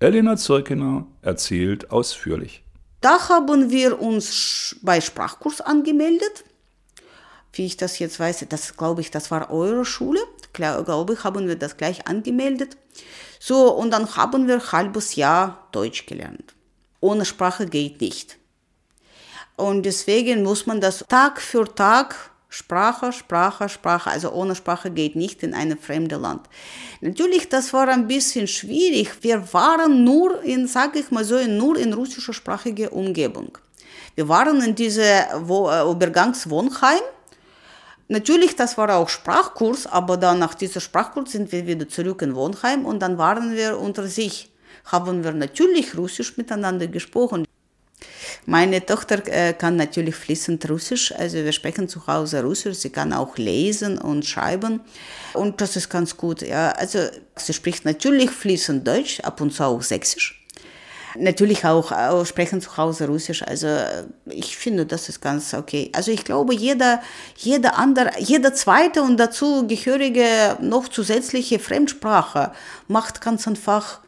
Elena 0.00 0.36
Zirkener 0.36 1.06
erzählt 1.22 1.90
ausführlich. 1.90 2.62
Da 3.00 3.28
haben 3.28 3.70
wir 3.70 4.00
uns 4.00 4.76
bei 4.82 5.00
Sprachkurs 5.00 5.60
angemeldet. 5.60 6.44
Wie 7.52 7.66
ich 7.66 7.76
das 7.76 7.98
jetzt 7.98 8.20
weiß, 8.20 8.46
das 8.48 8.76
glaube 8.76 9.00
ich, 9.00 9.10
das 9.10 9.30
war 9.32 9.50
eure 9.50 9.84
Schule. 9.84 10.20
Glaube 10.52 11.14
ich, 11.14 11.24
haben 11.24 11.48
wir 11.48 11.56
das 11.56 11.76
gleich 11.76 12.06
angemeldet. 12.06 12.76
So, 13.40 13.72
und 13.72 13.90
dann 13.90 14.16
haben 14.16 14.46
wir 14.46 14.54
ein 14.54 14.72
halbes 14.72 15.16
Jahr 15.16 15.68
Deutsch 15.72 16.06
gelernt. 16.06 16.54
Ohne 17.00 17.24
Sprache 17.24 17.66
geht 17.66 18.00
nicht. 18.00 18.38
Und 19.56 19.82
deswegen 19.82 20.44
muss 20.44 20.66
man 20.66 20.80
das 20.80 21.04
Tag 21.08 21.40
für 21.40 21.72
Tag 21.74 22.30
Sprache, 22.50 23.12
Sprache, 23.12 23.68
Sprache, 23.68 24.10
also 24.10 24.32
ohne 24.32 24.54
Sprache 24.54 24.90
geht 24.90 25.16
nicht 25.16 25.42
in 25.42 25.52
ein 25.52 25.76
fremdes 25.78 26.18
Land. 26.18 26.48
Natürlich, 27.02 27.48
das 27.48 27.72
war 27.74 27.88
ein 27.88 28.08
bisschen 28.08 28.46
schwierig. 28.46 29.10
Wir 29.22 29.52
waren 29.52 30.02
nur 30.02 30.42
in, 30.42 30.66
sage 30.66 31.00
ich 31.00 31.10
mal 31.10 31.24
so, 31.24 31.36
nur 31.46 31.76
in 31.78 31.92
russischsprachige 31.92 32.88
Umgebung. 32.90 33.58
Wir 34.14 34.28
waren 34.28 34.62
in 34.62 34.74
diese 34.74 35.02
äh, 35.02 35.90
Übergangswohnheim. 35.90 37.02
Natürlich, 38.08 38.56
das 38.56 38.78
war 38.78 38.96
auch 38.96 39.10
Sprachkurs, 39.10 39.86
aber 39.86 40.16
dann 40.16 40.38
nach 40.38 40.54
diesem 40.54 40.80
Sprachkurs 40.80 41.32
sind 41.32 41.52
wir 41.52 41.66
wieder 41.66 41.86
zurück 41.86 42.22
in 42.22 42.34
Wohnheim 42.34 42.86
und 42.86 43.00
dann 43.00 43.18
waren 43.18 43.54
wir 43.54 43.78
unter 43.78 44.06
sich. 44.06 44.50
Haben 44.86 45.22
wir 45.22 45.32
natürlich 45.32 45.96
Russisch 45.96 46.38
miteinander 46.38 46.86
gesprochen. 46.86 47.44
Meine 48.50 48.86
Tochter 48.86 49.20
äh, 49.26 49.52
kann 49.52 49.76
natürlich 49.76 50.14
fließend 50.14 50.70
Russisch, 50.70 51.12
also 51.12 51.36
wir 51.36 51.52
sprechen 51.52 51.86
zu 51.86 52.06
Hause 52.06 52.42
Russisch. 52.42 52.78
Sie 52.78 52.88
kann 52.88 53.12
auch 53.12 53.36
lesen 53.36 53.98
und 53.98 54.24
schreiben 54.24 54.80
und 55.34 55.60
das 55.60 55.76
ist 55.76 55.90
ganz 55.90 56.16
gut. 56.16 56.40
Ja, 56.40 56.70
also 56.70 56.98
sie 57.36 57.52
spricht 57.52 57.84
natürlich 57.84 58.30
fließend 58.30 58.88
Deutsch, 58.88 59.20
ab 59.20 59.42
und 59.42 59.52
zu 59.52 59.64
auch 59.64 59.82
Sächsisch. 59.82 60.46
Natürlich 61.18 61.66
auch, 61.66 61.92
auch 61.92 62.24
sprechen 62.24 62.62
zu 62.62 62.74
Hause 62.78 63.06
Russisch. 63.06 63.42
Also 63.42 63.68
ich 64.24 64.56
finde, 64.56 64.86
das 64.86 65.10
ist 65.10 65.20
ganz 65.20 65.52
okay. 65.52 65.92
Also 65.94 66.10
ich 66.10 66.24
glaube, 66.24 66.54
jeder, 66.54 67.02
jeder 67.36 67.76
andere, 67.76 68.12
jeder 68.18 68.54
zweite 68.54 69.02
und 69.02 69.18
dazu 69.18 69.66
gehörige 69.66 70.56
noch 70.62 70.88
zusätzliche 70.88 71.58
Fremdsprache 71.58 72.52
macht 72.86 73.20
ganz 73.20 73.46
einfach 73.46 74.00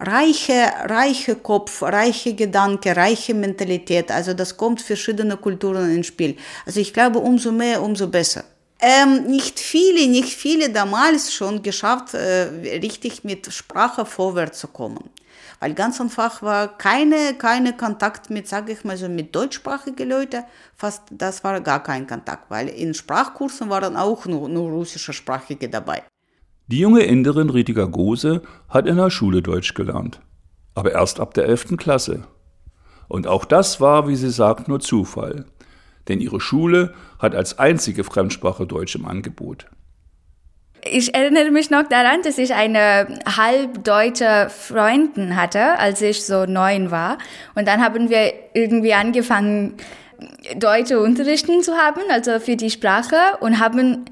reiche, 0.00 0.72
reiche 0.84 1.36
Kopf, 1.36 1.82
reiche 1.82 2.34
Gedanke, 2.34 2.96
reiche 2.96 3.34
Mentalität. 3.34 4.10
Also 4.10 4.34
das 4.34 4.56
kommt 4.56 4.80
verschiedene 4.80 5.36
Kulturen 5.36 5.94
ins 5.94 6.06
Spiel. 6.06 6.36
Also 6.66 6.80
ich 6.80 6.92
glaube, 6.92 7.18
umso 7.18 7.52
mehr, 7.52 7.82
umso 7.82 8.08
besser. 8.08 8.44
Ähm, 8.80 9.24
nicht 9.24 9.58
viele, 9.58 10.06
nicht 10.06 10.32
viele 10.34 10.70
damals 10.70 11.32
schon 11.34 11.62
geschafft, 11.62 12.14
äh, 12.14 12.78
richtig 12.80 13.24
mit 13.24 13.52
Sprache 13.52 14.06
vorwärts 14.06 14.60
zu 14.60 14.68
kommen. 14.68 15.10
Weil 15.58 15.74
ganz 15.74 16.00
einfach 16.00 16.40
war 16.42 16.78
keine, 16.78 17.34
keine 17.34 17.76
Kontakt 17.76 18.30
mit, 18.30 18.46
sage 18.46 18.72
ich 18.72 18.84
mal 18.84 18.96
so, 18.96 19.08
mit 19.08 19.34
deutschsprachigen 19.34 20.08
Leuten. 20.08 20.44
Fast, 20.76 21.02
das 21.10 21.42
war 21.42 21.60
gar 21.60 21.82
kein 21.82 22.06
Kontakt, 22.06 22.48
weil 22.48 22.68
in 22.68 22.94
Sprachkursen 22.94 23.68
waren 23.68 23.96
auch 23.96 24.26
nur, 24.26 24.48
nur 24.48 24.70
russische 24.70 25.12
Sprachige 25.12 25.68
dabei. 25.68 26.04
Die 26.70 26.80
junge 26.80 27.00
Inderin 27.00 27.48
Ritiger 27.48 27.88
Gose 27.88 28.42
hat 28.68 28.86
in 28.86 28.98
der 28.98 29.08
Schule 29.08 29.40
Deutsch 29.40 29.72
gelernt, 29.72 30.20
aber 30.74 30.92
erst 30.92 31.18
ab 31.18 31.32
der 31.32 31.46
11. 31.46 31.78
Klasse. 31.78 32.24
Und 33.08 33.26
auch 33.26 33.46
das 33.46 33.80
war, 33.80 34.06
wie 34.06 34.16
sie 34.16 34.28
sagt, 34.28 34.68
nur 34.68 34.78
Zufall, 34.78 35.46
denn 36.08 36.20
ihre 36.20 36.42
Schule 36.42 36.92
hat 37.18 37.34
als 37.34 37.58
einzige 37.58 38.04
Fremdsprache 38.04 38.66
Deutsch 38.66 38.94
im 38.96 39.06
Angebot. 39.06 39.64
Ich 40.84 41.14
erinnere 41.14 41.50
mich 41.50 41.70
noch 41.70 41.88
daran, 41.88 42.20
dass 42.20 42.36
ich 42.36 42.52
eine 42.52 43.18
halbdeutsche 43.24 44.48
Freundin 44.50 45.36
hatte, 45.36 45.78
als 45.78 46.02
ich 46.02 46.22
so 46.22 46.44
neun 46.44 46.90
war. 46.90 47.16
Und 47.54 47.66
dann 47.66 47.80
haben 47.80 48.10
wir 48.10 48.34
irgendwie 48.52 48.92
angefangen, 48.92 49.72
deutsche 50.56 51.00
Unterrichten 51.00 51.62
zu 51.62 51.72
haben, 51.72 52.02
also 52.10 52.40
für 52.40 52.56
die 52.56 52.70
Sprache, 52.70 53.16
und 53.40 53.58
haben 53.58 54.04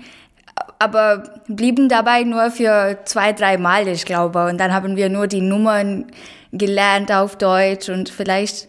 aber 0.79 1.25
blieben 1.49 1.89
dabei 1.89 2.23
nur 2.23 2.51
für 2.51 2.99
zwei, 3.05 3.33
drei 3.33 3.57
Mal, 3.57 3.89
ich 3.89 4.05
glaube. 4.05 4.47
Und 4.47 4.59
dann 4.59 4.73
haben 4.73 4.97
wir 4.97 5.09
nur 5.09 5.27
die 5.27 5.41
Nummern 5.41 6.07
gelernt 6.53 7.13
auf 7.13 7.37
Deutsch 7.37 7.89
und 7.89 8.09
vielleicht 8.09 8.69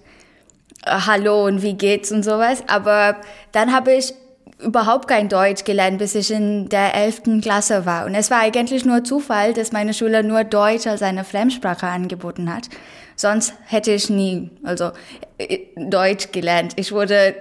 äh, 0.85 0.91
Hallo 1.05 1.45
und 1.45 1.61
wie 1.61 1.73
geht's 1.73 2.11
und 2.11 2.23
sowas. 2.23 2.63
Aber 2.67 3.17
dann 3.51 3.73
habe 3.73 3.93
ich 3.93 4.13
überhaupt 4.59 5.07
kein 5.07 5.29
Deutsch 5.29 5.63
gelernt, 5.65 5.99
bis 5.99 6.15
ich 6.15 6.31
in 6.31 6.69
der 6.69 6.95
elften 6.95 7.41
Klasse 7.41 7.85
war. 7.85 8.05
Und 8.05 8.15
es 8.15 8.31
war 8.31 8.39
eigentlich 8.39 8.85
nur 8.85 9.03
Zufall, 9.03 9.53
dass 9.53 9.71
meine 9.71 9.93
Schule 9.93 10.23
nur 10.23 10.43
Deutsch 10.43 10.87
als 10.87 11.01
eine 11.01 11.23
Fremdsprache 11.23 11.87
angeboten 11.87 12.53
hat. 12.53 12.69
Sonst 13.15 13.53
hätte 13.65 13.91
ich 13.91 14.09
nie, 14.09 14.49
also 14.63 14.91
äh, 15.37 15.59
Deutsch 15.75 16.31
gelernt. 16.31 16.73
Ich 16.75 16.91
wurde 16.91 17.35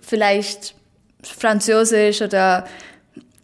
vielleicht 0.00 0.74
Französisch 1.22 2.22
oder 2.22 2.64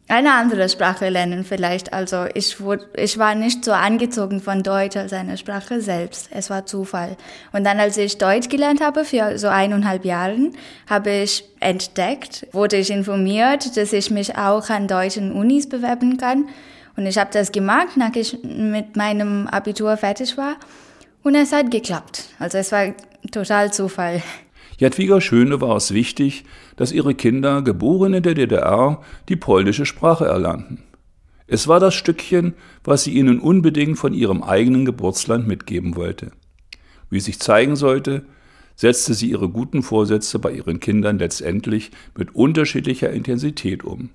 eine 0.08 0.32
andere 0.32 0.70
Sprache 0.70 1.10
lernen 1.10 1.44
vielleicht. 1.44 1.92
Also 1.92 2.24
ich, 2.32 2.60
wurde, 2.60 2.88
ich 2.96 3.18
war 3.18 3.34
nicht 3.34 3.62
so 3.62 3.72
angezogen 3.72 4.40
von 4.40 4.62
Deutsch 4.62 4.96
als 4.96 5.12
eine 5.12 5.36
Sprache 5.36 5.82
selbst. 5.82 6.30
Es 6.32 6.48
war 6.48 6.64
Zufall. 6.64 7.18
Und 7.52 7.64
dann, 7.64 7.78
als 7.78 7.98
ich 7.98 8.16
Deutsch 8.16 8.48
gelernt 8.48 8.80
habe, 8.80 9.04
für 9.04 9.38
so 9.38 9.48
eineinhalb 9.48 10.06
Jahren, 10.06 10.56
habe 10.88 11.10
ich 11.10 11.44
entdeckt, 11.60 12.46
wurde 12.52 12.76
ich 12.78 12.90
informiert, 12.90 13.76
dass 13.76 13.92
ich 13.92 14.10
mich 14.10 14.36
auch 14.38 14.70
an 14.70 14.88
deutschen 14.88 15.30
Unis 15.30 15.68
bewerben 15.68 16.16
kann. 16.16 16.48
Und 16.96 17.04
ich 17.04 17.18
habe 17.18 17.30
das 17.30 17.52
gemacht, 17.52 17.96
nachdem 17.96 18.22
ich 18.22 18.42
mit 18.42 18.96
meinem 18.96 19.46
Abitur 19.46 19.96
fertig 19.98 20.38
war. 20.38 20.56
Und 21.22 21.34
es 21.34 21.52
hat 21.52 21.70
geklappt. 21.70 22.24
Also 22.38 22.56
es 22.56 22.72
war 22.72 22.94
total 23.30 23.72
Zufall. 23.74 24.22
Jadwiga 24.78 25.20
Schöne 25.20 25.60
war 25.60 25.76
es 25.76 25.92
wichtig, 25.92 26.44
dass 26.76 26.92
ihre 26.92 27.14
Kinder, 27.14 27.62
geboren 27.62 28.14
in 28.14 28.22
der 28.22 28.34
DDR, 28.34 29.02
die 29.28 29.34
polnische 29.34 29.84
Sprache 29.84 30.26
erlernten. 30.26 30.84
Es 31.48 31.66
war 31.66 31.80
das 31.80 31.94
Stückchen, 31.94 32.54
was 32.84 33.02
sie 33.02 33.12
ihnen 33.12 33.40
unbedingt 33.40 33.98
von 33.98 34.14
ihrem 34.14 34.42
eigenen 34.44 34.84
Geburtsland 34.84 35.48
mitgeben 35.48 35.96
wollte. 35.96 36.30
Wie 37.10 37.18
sich 37.18 37.40
zeigen 37.40 37.74
sollte, 37.74 38.24
setzte 38.76 39.14
sie 39.14 39.30
ihre 39.30 39.48
guten 39.48 39.82
Vorsätze 39.82 40.38
bei 40.38 40.52
ihren 40.52 40.78
Kindern 40.78 41.18
letztendlich 41.18 41.90
mit 42.16 42.36
unterschiedlicher 42.36 43.10
Intensität 43.10 43.82
um. 43.82 44.10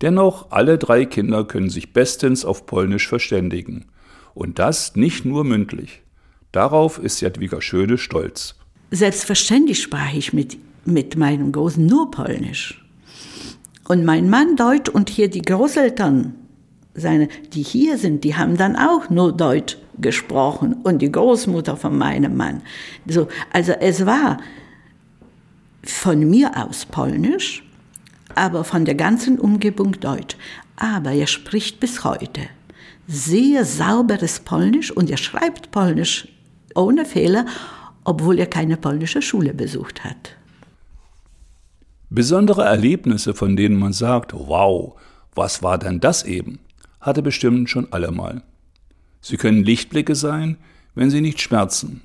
Dennoch, 0.00 0.52
alle 0.52 0.78
drei 0.78 1.06
Kinder 1.06 1.44
können 1.44 1.70
sich 1.70 1.92
bestens 1.92 2.44
auf 2.44 2.66
Polnisch 2.66 3.08
verständigen. 3.08 3.86
Und 4.34 4.60
das 4.60 4.94
nicht 4.94 5.24
nur 5.24 5.42
mündlich. 5.42 6.02
Darauf 6.52 6.98
ist 6.98 7.20
Jadwiga 7.20 7.60
Schöne 7.60 7.98
stolz. 7.98 8.56
Selbstverständlich 8.94 9.80
sprach 9.80 10.12
ich 10.12 10.34
mit, 10.34 10.58
mit 10.84 11.16
meinem 11.16 11.50
Großen 11.50 11.84
nur 11.84 12.10
Polnisch. 12.10 12.84
Und 13.88 14.04
mein 14.04 14.28
Mann 14.28 14.54
Deutsch 14.54 14.90
und 14.90 15.08
hier 15.08 15.30
die 15.30 15.40
Großeltern, 15.40 16.34
seine, 16.94 17.28
die 17.54 17.62
hier 17.62 17.96
sind, 17.96 18.22
die 18.22 18.36
haben 18.36 18.58
dann 18.58 18.76
auch 18.76 19.08
nur 19.08 19.34
Deutsch 19.34 19.78
gesprochen 19.98 20.74
und 20.82 21.00
die 21.00 21.10
Großmutter 21.10 21.78
von 21.78 21.96
meinem 21.96 22.36
Mann. 22.36 22.60
So, 23.06 23.28
also 23.50 23.72
es 23.72 24.04
war 24.04 24.36
von 25.82 26.28
mir 26.28 26.50
aus 26.62 26.84
Polnisch, 26.84 27.64
aber 28.34 28.62
von 28.62 28.84
der 28.84 28.94
ganzen 28.94 29.40
Umgebung 29.40 29.92
Deutsch. 30.00 30.36
Aber 30.76 31.12
er 31.12 31.26
spricht 31.26 31.80
bis 31.80 32.04
heute 32.04 32.42
sehr 33.06 33.64
sauberes 33.64 34.40
Polnisch 34.40 34.90
und 34.90 35.10
er 35.10 35.16
schreibt 35.16 35.70
Polnisch 35.70 36.28
ohne 36.74 37.06
Fehler 37.06 37.46
obwohl 38.04 38.38
er 38.38 38.46
keine 38.46 38.76
polnische 38.76 39.22
Schule 39.22 39.54
besucht 39.54 40.04
hat. 40.04 40.36
Besondere 42.10 42.64
Erlebnisse, 42.64 43.34
von 43.34 43.56
denen 43.56 43.78
man 43.78 43.92
sagt, 43.92 44.32
wow, 44.34 44.94
was 45.34 45.62
war 45.62 45.78
denn 45.78 46.00
das 46.00 46.24
eben, 46.24 46.58
hatte 47.00 47.22
bestimmt 47.22 47.70
schon 47.70 47.92
allemal. 47.92 48.42
Sie 49.20 49.36
können 49.36 49.64
Lichtblicke 49.64 50.14
sein, 50.14 50.58
wenn 50.94 51.10
sie 51.10 51.20
nicht 51.20 51.40
schmerzen. 51.40 52.02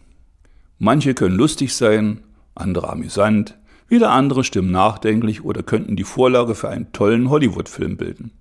Manche 0.79 1.13
können 1.13 1.35
lustig 1.35 1.73
sein, 1.75 2.21
andere 2.55 2.89
amüsant, 2.89 3.57
wieder 3.89 4.11
andere 4.11 4.43
stimmen 4.43 4.71
nachdenklich 4.71 5.43
oder 5.43 5.63
könnten 5.63 5.95
die 5.95 6.03
Vorlage 6.03 6.55
für 6.55 6.69
einen 6.69 6.91
tollen 6.93 7.29
Hollywood-Film 7.29 7.97
bilden. 7.97 8.31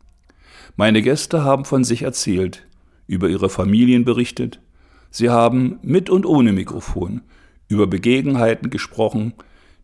Meine 0.77 1.03
Gäste 1.03 1.45
haben 1.45 1.65
von 1.65 1.85
sich 1.85 2.03
erzählt, 2.03 2.67
über 3.07 3.29
ihre 3.29 3.49
Familien 3.49 4.05
berichtet, 4.05 4.61
sie 5.11 5.31
haben 5.31 5.79
mit 5.83 6.11
und 6.11 6.27
ohne 6.27 6.53
Mikrofon 6.53 7.23
über 7.69 7.87
Begebenheiten 7.87 8.71
gesprochen, 8.71 9.35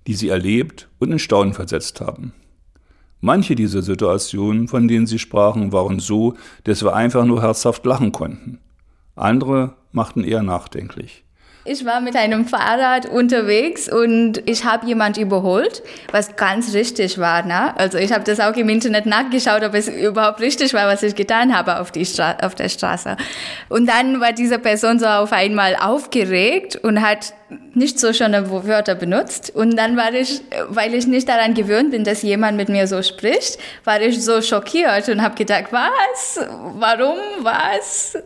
die 0.07 0.15
sie 0.15 0.29
erlebt 0.29 0.89
und 0.99 1.13
in 1.13 1.19
Staunen 1.19 1.55
versetzt 1.55 2.01
haben. 2.01 2.33
Manche 3.21 3.55
dieser 3.55 3.83
Situationen, 3.83 4.67
von 4.67 4.89
denen 4.89 5.07
sie 5.07 5.21
sprachen, 5.21 5.73
waren 5.73 6.01
so, 6.01 6.35
dass 6.65 6.83
wir 6.83 6.95
einfach 6.95 7.25
nur 7.25 7.41
herzhaft 7.41 7.87
lachen 7.87 8.11
konnten. 8.11 8.59
Andere 9.15 9.77
machten 9.93 10.25
eher 10.25 10.43
nachdenklich. 10.43 11.25
Ich 11.65 11.85
war 11.85 12.01
mit 12.01 12.17
einem 12.17 12.45
Fahrrad 12.45 13.07
unterwegs 13.07 13.89
und 13.89 14.43
ich 14.47 14.65
habe 14.65 14.85
jemand 14.85 15.17
überholt, 15.17 15.85
was 16.11 16.35
ganz 16.35 16.75
richtig 16.75 17.19
war. 17.19 17.47
Ne? 17.47 17.77
Also 17.79 17.99
ich 17.99 18.13
habe 18.13 18.25
das 18.25 18.41
auch 18.41 18.57
im 18.57 18.69
Internet 18.69 19.07
nachgeschaut, 19.07 19.63
ob 19.63 19.73
es 19.75 19.87
überhaupt 19.87 20.41
richtig 20.41 20.75
war, 20.75 20.89
was 20.89 21.05
ich 21.05 21.15
getan 21.15 21.57
habe 21.57 21.79
auf, 21.79 21.93
die 21.93 22.05
Stra 22.05 22.37
auf 22.43 22.57
der 22.57 22.69
Straße. 22.69 23.17
Und 23.69 23.89
dann 23.89 24.21
war 24.21 24.33
diese 24.33 24.59
Person 24.59 24.99
so 24.99 25.07
auf 25.07 25.33
einmal 25.33 25.77
aufgeregt 25.77 26.75
und 26.83 27.01
hat 27.01 27.33
nicht 27.75 28.01
so 28.01 28.13
schöne 28.13 28.51
Wörter 28.51 28.97
benutzt. 28.97 29.53
Und 29.55 29.77
dann 29.77 29.97
war 29.97 30.13
ich, 30.13 30.41
weil 30.69 30.95
ich 30.95 31.07
nicht 31.07 31.29
daran 31.29 31.55
gewöhnt 31.55 31.93
bin, 31.93 32.03
dass 32.03 32.23
jemand 32.23 32.57
mit 32.57 32.71
mir 32.71 32.89
so 32.89 33.03
spricht, 33.03 33.59
war 33.85 34.01
ich 34.01 34.23
so 34.23 34.43
schockiert 34.43 35.09
und 35.09 35.23
habe 35.23 35.37
gedacht, 35.37 35.67
was? 35.71 36.41
Warum? 36.75 37.19
Was? 37.41 38.19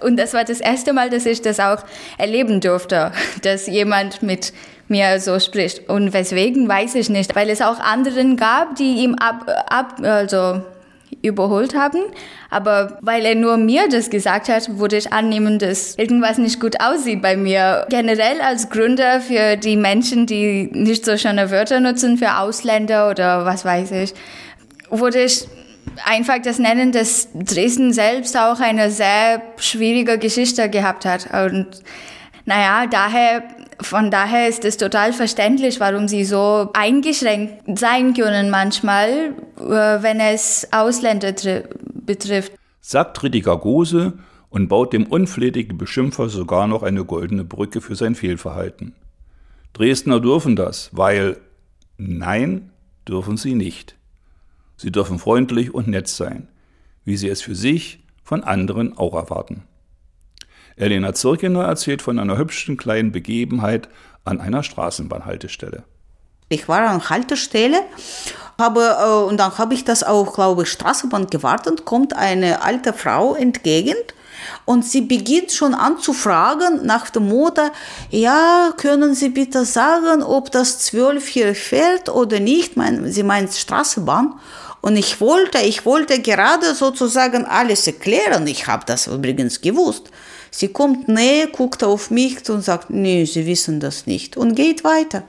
Und 0.00 0.16
das 0.16 0.34
war 0.34 0.44
das 0.44 0.60
erste 0.60 0.92
Mal, 0.92 1.10
dass 1.10 1.26
ich 1.26 1.42
das 1.42 1.60
auch 1.60 1.84
erleben 2.18 2.60
durfte, 2.60 3.12
dass 3.42 3.66
jemand 3.66 4.22
mit 4.22 4.52
mir 4.88 5.20
so 5.20 5.38
spricht. 5.38 5.88
Und 5.88 6.12
weswegen, 6.12 6.68
weiß 6.68 6.94
ich 6.96 7.08
nicht, 7.08 7.34
weil 7.34 7.50
es 7.50 7.60
auch 7.60 7.80
anderen 7.80 8.36
gab, 8.36 8.76
die 8.76 9.02
ihm 9.02 9.14
ab, 9.16 9.48
ab 9.68 9.96
also 10.02 10.62
überholt 11.22 11.74
haben. 11.74 12.00
Aber 12.50 12.98
weil 13.00 13.24
er 13.24 13.34
nur 13.34 13.56
mir 13.56 13.88
das 13.88 14.10
gesagt 14.10 14.48
hat, 14.48 14.78
wurde 14.78 14.96
ich 14.96 15.12
annehmen, 15.12 15.58
dass 15.58 15.96
irgendwas 15.96 16.38
nicht 16.38 16.60
gut 16.60 16.80
aussieht 16.80 17.22
bei 17.22 17.36
mir. 17.36 17.86
Generell 17.88 18.40
als 18.40 18.70
Gründer 18.70 19.20
für 19.20 19.56
die 19.56 19.76
Menschen, 19.76 20.26
die 20.26 20.68
nicht 20.72 21.04
so 21.04 21.16
schöne 21.16 21.50
Wörter 21.50 21.80
nutzen, 21.80 22.18
für 22.18 22.38
Ausländer 22.38 23.10
oder 23.10 23.44
was 23.44 23.64
weiß 23.64 23.92
ich, 23.92 24.14
wurde 24.90 25.24
ich 25.24 25.46
einfach 26.04 26.40
das 26.42 26.58
nennen, 26.58 26.92
dass 26.92 27.28
Dresden 27.34 27.92
selbst 27.92 28.36
auch 28.36 28.60
eine 28.60 28.90
sehr 28.90 29.42
schwierige 29.56 30.18
Geschichte 30.18 30.68
gehabt 30.68 31.04
hat. 31.04 31.28
Und 31.32 31.82
naja, 32.44 32.86
daher, 32.86 33.44
von 33.80 34.10
daher 34.10 34.48
ist 34.48 34.64
es 34.64 34.76
total 34.76 35.12
verständlich, 35.12 35.80
warum 35.80 36.08
sie 36.08 36.24
so 36.24 36.70
eingeschränkt 36.74 37.78
sein 37.78 38.14
können 38.14 38.50
manchmal, 38.50 39.34
äh, 39.58 40.02
wenn 40.02 40.20
es 40.20 40.68
Ausländer 40.72 41.34
betrifft. 41.94 42.52
Sagt 42.80 43.22
Rüdiger 43.22 43.58
Gose 43.58 44.14
und 44.50 44.68
baut 44.68 44.92
dem 44.92 45.06
unflätigen 45.06 45.78
Beschimpfer 45.78 46.28
sogar 46.28 46.66
noch 46.66 46.82
eine 46.82 47.04
goldene 47.04 47.44
Brücke 47.44 47.80
für 47.80 47.94
sein 47.94 48.14
Fehlverhalten. 48.14 48.94
Dresdner 49.72 50.20
dürfen 50.20 50.56
das, 50.56 50.90
weil 50.92 51.38
nein, 51.96 52.70
dürfen 53.08 53.36
sie 53.36 53.54
nicht. 53.54 53.96
Sie 54.82 54.90
dürfen 54.90 55.20
freundlich 55.20 55.72
und 55.72 55.86
nett 55.86 56.08
sein, 56.08 56.48
wie 57.04 57.16
sie 57.16 57.28
es 57.28 57.40
für 57.40 57.54
sich 57.54 58.02
von 58.24 58.42
anderen 58.42 58.98
auch 58.98 59.14
erwarten. 59.14 59.62
Elena 60.74 61.14
Zirkener 61.14 61.62
erzählt 61.62 62.02
von 62.02 62.18
einer 62.18 62.36
hübschen 62.36 62.76
kleinen 62.76 63.12
Begebenheit 63.12 63.88
an 64.24 64.40
einer 64.40 64.64
Straßenbahnhaltestelle. 64.64 65.84
Ich 66.48 66.68
war 66.68 66.80
an 66.88 67.08
Haltestelle, 67.08 67.80
habe, 68.58 68.96
äh, 69.00 69.28
und 69.28 69.38
dann 69.38 69.56
habe 69.56 69.74
ich 69.74 69.84
das 69.84 70.02
auch, 70.02 70.34
glaube 70.34 70.64
ich, 70.64 70.70
Straßenbahn 70.70 71.28
gewartet, 71.28 71.84
kommt 71.84 72.16
eine 72.16 72.62
alte 72.62 72.92
Frau 72.92 73.36
entgegen 73.36 73.94
und 74.64 74.84
sie 74.84 75.02
beginnt 75.02 75.52
schon 75.52 75.74
an 75.74 75.98
zu 75.98 76.12
fragen 76.12 76.84
nach 76.84 77.10
dem 77.10 77.28
Motto, 77.28 77.62
ja, 78.10 78.72
können 78.76 79.14
Sie 79.14 79.28
bitte 79.28 79.64
sagen, 79.64 80.22
ob 80.22 80.50
das 80.50 80.80
12 80.80 81.26
hier 81.26 81.54
fährt 81.54 82.08
oder 82.08 82.40
nicht? 82.40 82.74
Sie 83.04 83.22
meint 83.22 83.52
Straßenbahn. 83.52 84.34
Und 84.82 84.96
ich 84.96 85.20
wollte, 85.20 85.58
ich 85.58 85.86
wollte 85.86 86.20
gerade 86.20 86.74
sozusagen 86.74 87.44
alles 87.44 87.86
erklären. 87.86 88.46
Ich 88.48 88.66
habe 88.66 88.84
das 88.84 89.06
übrigens 89.06 89.60
gewusst. 89.60 90.10
Sie 90.50 90.68
kommt 90.68 91.08
näher, 91.08 91.46
guckt 91.46 91.84
auf 91.84 92.10
mich 92.10 92.50
und 92.50 92.62
sagt, 92.62 92.90
nee, 92.90 93.24
Sie 93.24 93.46
wissen 93.46 93.78
das 93.78 94.06
nicht 94.06 94.36
und 94.36 94.56
geht 94.56 94.82
weiter. 94.82 95.22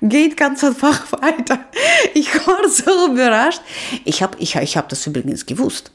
Geht 0.00 0.36
ganz 0.38 0.64
einfach 0.64 1.12
weiter. 1.22 1.60
Ich 2.14 2.34
war 2.46 2.68
so 2.68 3.12
überrascht. 3.12 3.60
Ich 4.06 4.22
habe 4.22 4.38
ich, 4.40 4.56
ich 4.56 4.76
hab 4.78 4.88
das 4.88 5.06
übrigens 5.06 5.44
gewusst. 5.44 5.92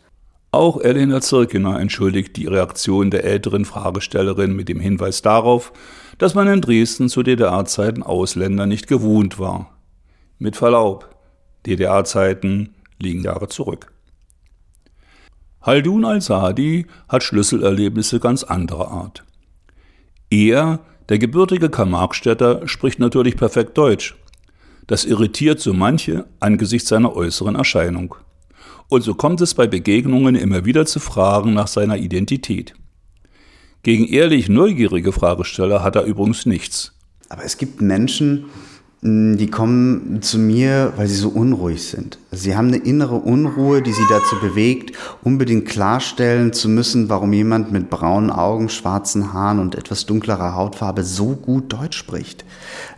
Auch 0.52 0.80
Elena 0.80 1.22
Zirkener 1.22 1.80
entschuldigt 1.80 2.36
die 2.38 2.46
Reaktion 2.46 3.10
der 3.10 3.24
älteren 3.24 3.66
Fragestellerin 3.66 4.56
mit 4.56 4.70
dem 4.70 4.80
Hinweis 4.80 5.24
darauf, 5.24 5.74
dass 6.20 6.36
man 6.36 6.48
in 6.48 6.62
Dresden 6.62 7.10
zu 7.10 7.24
DDR-Zeiten 7.24 8.04
Ausländer 8.04 8.68
nicht 8.68 8.88
gewohnt 8.88 9.40
war. 9.40 9.72
Mit 10.38 10.56
Verlaub, 10.56 11.16
DDR-Zeiten 11.66 12.76
liegen 13.02 13.24
Jahre 13.24 13.48
zurück. 13.48 13.92
Haldun 15.62 16.06
al-Sadi 16.06 16.88
hat 17.08 17.24
Schlüsselerlebnisse 17.24 18.20
ganz 18.20 18.44
anderer 18.44 18.90
Art. 18.90 19.24
Er, 20.30 20.80
der 21.10 21.20
gebürtige 21.20 21.70
Karl-Marx-Städter, 21.70 22.68
spricht 22.68 23.00
natürlich 23.00 23.36
perfekt 23.36 23.78
Deutsch. 23.78 24.16
Das 24.88 25.06
irritiert 25.06 25.60
so 25.60 25.74
manche 25.74 26.26
angesichts 26.40 26.90
seiner 26.90 27.16
äußeren 27.16 27.56
Erscheinung. 27.56 28.16
Und 28.88 29.04
so 29.04 29.14
kommt 29.14 29.40
es 29.42 29.54
bei 29.54 29.68
Begegnungen 29.68 30.36
immer 30.36 30.66
wieder 30.66 30.86
zu 30.86 31.00
Fragen 31.00 31.54
nach 31.54 31.68
seiner 31.68 31.98
Identität. 31.98 32.74
Gegen 33.84 34.06
ehrlich 34.08 34.50
neugierige 34.50 35.12
Fragesteller 35.12 35.84
hat 35.84 35.96
er 35.96 36.04
übrigens 36.04 36.46
nichts. 36.46 36.94
Aber 37.30 37.44
es 37.46 37.58
gibt 37.58 37.82
Menschen, 37.82 38.46
die 39.04 39.50
kommen 39.50 40.22
zu 40.22 40.38
mir, 40.38 40.94
weil 40.96 41.08
sie 41.08 41.16
so 41.16 41.30
unruhig 41.30 41.84
sind. 41.84 42.20
Sie 42.32 42.56
haben 42.56 42.68
eine 42.68 42.78
innere 42.78 43.16
Unruhe, 43.16 43.82
die 43.82 43.94
sie 43.94 44.06
dazu 44.08 44.36
bewegt, 44.40 44.96
unbedingt 45.24 45.66
klarstellen 45.66 46.54
zu 46.54 46.70
müssen, 46.70 47.10
warum 47.10 47.34
jemand 47.34 47.72
mit 47.72 47.90
braunen 47.90 48.30
Augen, 48.30 48.70
schwarzen 48.70 49.34
Haaren 49.34 49.58
und 49.58 49.74
etwas 49.74 50.06
dunklerer 50.06 50.54
Hautfarbe 50.54 51.04
so 51.04 51.30
gut 51.30 51.74
Deutsch 51.74 51.98
spricht. 51.98 52.46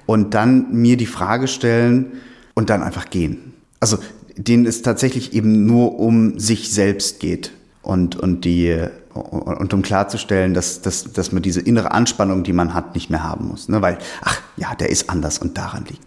Und 0.05 0.33
dann 0.33 0.73
mir 0.73 0.97
die 0.97 1.05
Frage 1.05 1.47
stellen 1.47 2.07
und 2.53 2.69
dann 2.69 2.83
einfach 2.83 3.09
gehen. 3.09 3.53
Also 3.79 3.97
denen 4.35 4.65
es 4.65 4.81
tatsächlich 4.81 5.33
eben 5.33 5.65
nur 5.65 5.99
um 5.99 6.37
sich 6.37 6.73
selbst 6.73 7.21
geht 7.21 7.51
und, 7.83 8.15
und 8.15 8.45
die 8.45 8.87
und 9.13 9.73
um 9.73 9.83
klarzustellen, 9.83 10.55
dass, 10.55 10.81
dass, 10.81 11.13
dass 11.13 11.31
man 11.31 11.43
diese 11.43 11.61
innere 11.61 11.91
Anspannung, 11.91 12.43
die 12.43 12.53
man 12.53 12.73
hat, 12.73 12.95
nicht 12.95 13.11
mehr 13.11 13.23
haben 13.23 13.47
muss. 13.47 13.69
Ne? 13.69 13.81
Weil, 13.81 13.99
ach 14.21 14.41
ja, 14.57 14.73
der 14.73 14.89
ist 14.89 15.09
anders 15.09 15.37
und 15.37 15.57
daran 15.57 15.85
liegt. 15.85 16.01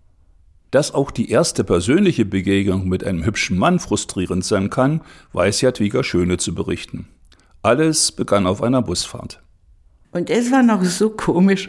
Dass 0.72 0.92
auch 0.92 1.12
die 1.12 1.30
erste 1.30 1.62
persönliche 1.62 2.24
Begegnung 2.24 2.88
mit 2.88 3.04
einem 3.04 3.24
hübschen 3.24 3.56
Mann 3.56 3.78
frustrierend 3.78 4.44
sein 4.44 4.70
kann, 4.70 5.02
weiß 5.32 5.60
Jadwiga 5.60 6.02
Schöne 6.02 6.38
zu 6.38 6.54
berichten. 6.54 7.06
Alles 7.62 8.10
begann 8.10 8.46
auf 8.46 8.60
einer 8.62 8.82
Busfahrt. 8.82 9.40
Und 10.10 10.30
es 10.30 10.50
war 10.50 10.62
noch 10.62 10.82
so 10.82 11.10
komisch. 11.10 11.68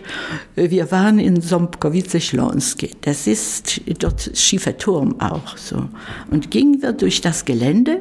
Wir 0.56 0.90
waren 0.90 1.20
in 1.20 1.42
Sompkowice-Schlonski. 1.42 2.92
Das 3.02 3.28
ist 3.28 3.82
dort 4.00 4.32
schiefer 4.36 4.78
Turm 4.78 5.20
auch 5.20 5.58
so. 5.58 5.90
Und 6.32 6.50
gingen 6.50 6.82
wir 6.82 6.94
durch 6.94 7.22
das 7.22 7.46
Gelände 7.46 8.00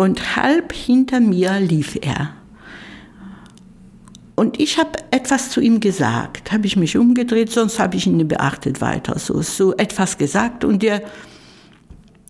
und 0.00 0.34
halb 0.34 0.72
hinter 0.72 1.20
mir 1.20 1.60
lief 1.60 1.98
er. 2.00 2.30
Und 4.34 4.58
ich 4.58 4.78
habe 4.78 4.92
etwas 5.10 5.50
zu 5.50 5.60
ihm 5.60 5.78
gesagt, 5.78 6.50
habe 6.52 6.66
ich 6.66 6.74
mich 6.76 6.96
umgedreht, 6.96 7.52
sonst 7.52 7.78
habe 7.78 7.98
ich 7.98 8.06
ihn 8.06 8.16
nicht 8.16 8.28
beachtet 8.28 8.80
weiter. 8.80 9.18
So, 9.18 9.42
so 9.42 9.76
etwas 9.76 10.16
gesagt 10.16 10.64
und 10.64 10.82
der, 10.82 11.02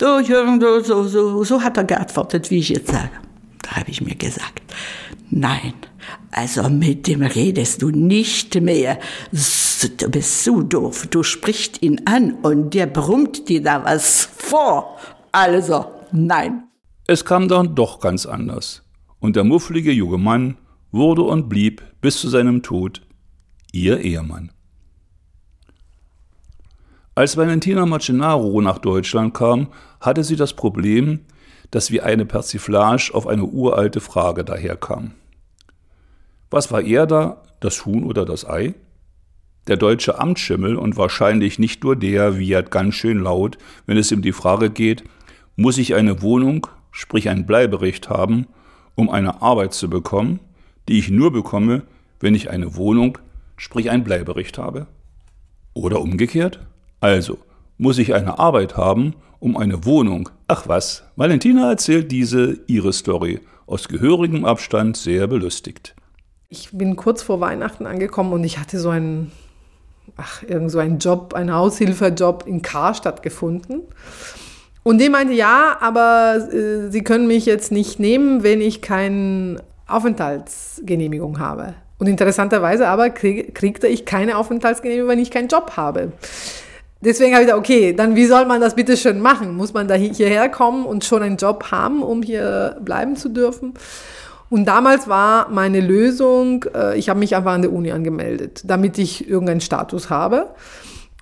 so, 0.00 0.20
so, 0.82 1.04
so, 1.04 1.44
so 1.44 1.62
hat 1.62 1.76
er 1.76 1.84
geantwortet, 1.84 2.50
wie 2.50 2.58
ich 2.58 2.70
jetzt 2.70 2.90
sage. 2.90 3.10
Da 3.62 3.76
habe 3.76 3.88
ich 3.88 4.00
mir 4.00 4.16
gesagt, 4.16 4.62
nein, 5.30 5.74
also 6.32 6.68
mit 6.68 7.06
dem 7.06 7.22
redest 7.22 7.82
du 7.82 7.90
nicht 7.90 8.60
mehr. 8.60 8.98
Du 9.96 10.10
bist 10.10 10.42
so 10.42 10.60
doof. 10.60 11.06
Du 11.08 11.22
sprichst 11.22 11.80
ihn 11.82 12.00
an 12.04 12.32
und 12.42 12.74
der 12.74 12.86
brummt 12.86 13.48
dir 13.48 13.62
da 13.62 13.84
was 13.84 14.28
vor. 14.36 14.98
Also, 15.30 15.84
nein. 16.10 16.64
Es 17.12 17.24
kam 17.24 17.48
dann 17.48 17.74
doch 17.74 17.98
ganz 17.98 18.24
anders. 18.24 18.84
Und 19.18 19.34
der 19.34 19.42
mufflige 19.42 19.90
junge 19.90 20.16
Mann 20.16 20.58
wurde 20.92 21.22
und 21.22 21.48
blieb 21.48 21.82
bis 22.00 22.20
zu 22.20 22.28
seinem 22.28 22.62
Tod 22.62 23.02
ihr 23.72 23.98
Ehemann. 23.98 24.52
Als 27.16 27.36
Valentina 27.36 27.84
Macenaro 27.84 28.60
nach 28.60 28.78
Deutschland 28.78 29.34
kam, 29.34 29.72
hatte 30.00 30.22
sie 30.22 30.36
das 30.36 30.52
Problem, 30.52 31.22
dass 31.72 31.90
wie 31.90 32.00
eine 32.00 32.26
Persiflage 32.26 33.10
auf 33.12 33.26
eine 33.26 33.42
uralte 33.42 34.00
Frage 34.00 34.44
daherkam. 34.44 35.14
Was 36.48 36.70
war 36.70 36.82
er 36.82 37.08
da, 37.08 37.42
das 37.58 37.86
Huhn 37.86 38.04
oder 38.04 38.24
das 38.24 38.48
Ei? 38.48 38.74
Der 39.66 39.76
deutsche 39.76 40.20
Amtsschimmel 40.20 40.76
und 40.76 40.96
wahrscheinlich 40.96 41.58
nicht 41.58 41.82
nur 41.82 41.96
der 41.96 42.38
wiehert 42.38 42.70
ganz 42.70 42.94
schön 42.94 43.18
laut, 43.18 43.58
wenn 43.86 43.96
es 43.96 44.12
um 44.12 44.22
die 44.22 44.30
Frage 44.30 44.70
geht, 44.70 45.02
muss 45.56 45.76
ich 45.76 45.96
eine 45.96 46.22
Wohnung, 46.22 46.68
sprich 47.00 47.30
ein 47.30 47.46
Bleiberecht 47.46 48.10
haben, 48.10 48.46
um 48.94 49.08
eine 49.08 49.40
Arbeit 49.40 49.72
zu 49.72 49.88
bekommen, 49.88 50.38
die 50.86 50.98
ich 50.98 51.08
nur 51.08 51.32
bekomme, 51.32 51.84
wenn 52.20 52.34
ich 52.34 52.50
eine 52.50 52.76
Wohnung, 52.76 53.16
sprich 53.56 53.88
ein 53.88 54.04
Bleiberecht 54.04 54.58
habe? 54.58 54.86
Oder 55.72 56.02
umgekehrt? 56.02 56.60
Also, 57.00 57.38
muss 57.78 57.96
ich 57.96 58.12
eine 58.12 58.38
Arbeit 58.38 58.76
haben, 58.76 59.14
um 59.38 59.56
eine 59.56 59.86
Wohnung? 59.86 60.28
Ach 60.46 60.68
was, 60.68 61.04
Valentina 61.16 61.70
erzählt 61.70 62.12
diese 62.12 62.58
ihre 62.66 62.92
Story, 62.92 63.40
aus 63.66 63.88
gehörigem 63.88 64.44
Abstand 64.44 64.98
sehr 64.98 65.26
belustigt. 65.26 65.94
Ich 66.50 66.68
bin 66.70 66.96
kurz 66.96 67.22
vor 67.22 67.40
Weihnachten 67.40 67.86
angekommen 67.86 68.34
und 68.34 68.44
ich 68.44 68.58
hatte 68.58 68.78
so 68.78 68.90
einen, 68.90 69.32
ach, 70.18 70.42
irgend 70.42 70.70
so 70.70 70.78
einen 70.78 70.98
Job, 70.98 71.32
einen 71.32 71.48
Aushilfejob 71.48 72.46
in 72.46 72.60
Karstadt 72.60 73.22
gefunden. 73.22 73.84
Und 74.82 74.98
die 74.98 75.08
meinte, 75.08 75.34
ja, 75.34 75.76
aber 75.80 76.48
äh, 76.52 76.90
Sie 76.90 77.02
können 77.02 77.26
mich 77.26 77.46
jetzt 77.46 77.70
nicht 77.70 78.00
nehmen, 78.00 78.42
wenn 78.42 78.60
ich 78.60 78.80
keine 78.80 79.56
Aufenthaltsgenehmigung 79.86 81.38
habe. 81.38 81.74
Und 81.98 82.06
interessanterweise 82.06 82.88
aber 82.88 83.10
krieg, 83.10 83.54
kriegte 83.54 83.86
ich 83.86 84.06
keine 84.06 84.38
Aufenthaltsgenehmigung, 84.38 85.10
wenn 85.10 85.18
ich 85.18 85.30
keinen 85.30 85.48
Job 85.48 85.72
habe. 85.76 86.12
Deswegen 87.02 87.32
habe 87.34 87.42
ich 87.42 87.48
gesagt, 87.48 87.60
okay, 87.60 87.94
dann 87.94 88.16
wie 88.16 88.26
soll 88.26 88.46
man 88.46 88.60
das 88.60 88.74
bitte 88.74 88.96
schön 88.96 89.20
machen? 89.20 89.54
Muss 89.54 89.72
man 89.72 89.88
da 89.88 89.94
hierher 89.94 90.48
kommen 90.48 90.86
und 90.86 91.04
schon 91.04 91.22
einen 91.22 91.36
Job 91.36 91.70
haben, 91.70 92.02
um 92.02 92.22
hier 92.22 92.76
bleiben 92.80 93.16
zu 93.16 93.28
dürfen? 93.28 93.74
Und 94.50 94.64
damals 94.66 95.08
war 95.08 95.48
meine 95.48 95.80
Lösung, 95.80 96.64
äh, 96.74 96.98
ich 96.98 97.08
habe 97.08 97.20
mich 97.20 97.36
einfach 97.36 97.52
an 97.52 97.62
der 97.62 97.72
Uni 97.72 97.92
angemeldet, 97.92 98.62
damit 98.64 98.98
ich 98.98 99.28
irgendeinen 99.28 99.60
Status 99.60 100.10
habe. 100.10 100.50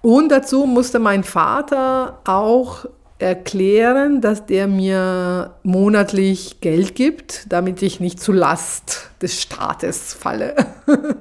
Und 0.00 0.30
dazu 0.30 0.64
musste 0.64 0.98
mein 0.98 1.24
Vater 1.24 2.20
auch 2.24 2.86
erklären, 3.18 4.20
dass 4.20 4.46
der 4.46 4.68
mir 4.68 5.54
monatlich 5.62 6.60
Geld 6.60 6.94
gibt, 6.94 7.52
damit 7.52 7.82
ich 7.82 8.00
nicht 8.00 8.20
zu 8.20 8.32
Last 8.32 9.10
des 9.20 9.42
Staates 9.42 10.14
falle. 10.14 10.54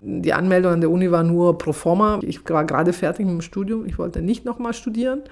Die 0.00 0.32
Anmeldung 0.32 0.72
an 0.72 0.80
der 0.80 0.90
Uni 0.90 1.12
war 1.12 1.22
nur 1.22 1.58
pro 1.58 1.72
forma. 1.72 2.18
Ich 2.22 2.40
war 2.50 2.64
gerade 2.64 2.92
fertig 2.92 3.24
mit 3.24 3.34
dem 3.34 3.40
Studium. 3.40 3.86
Ich 3.86 3.98
wollte 3.98 4.20
nicht 4.20 4.44
nochmal 4.44 4.74
studieren. 4.74 5.22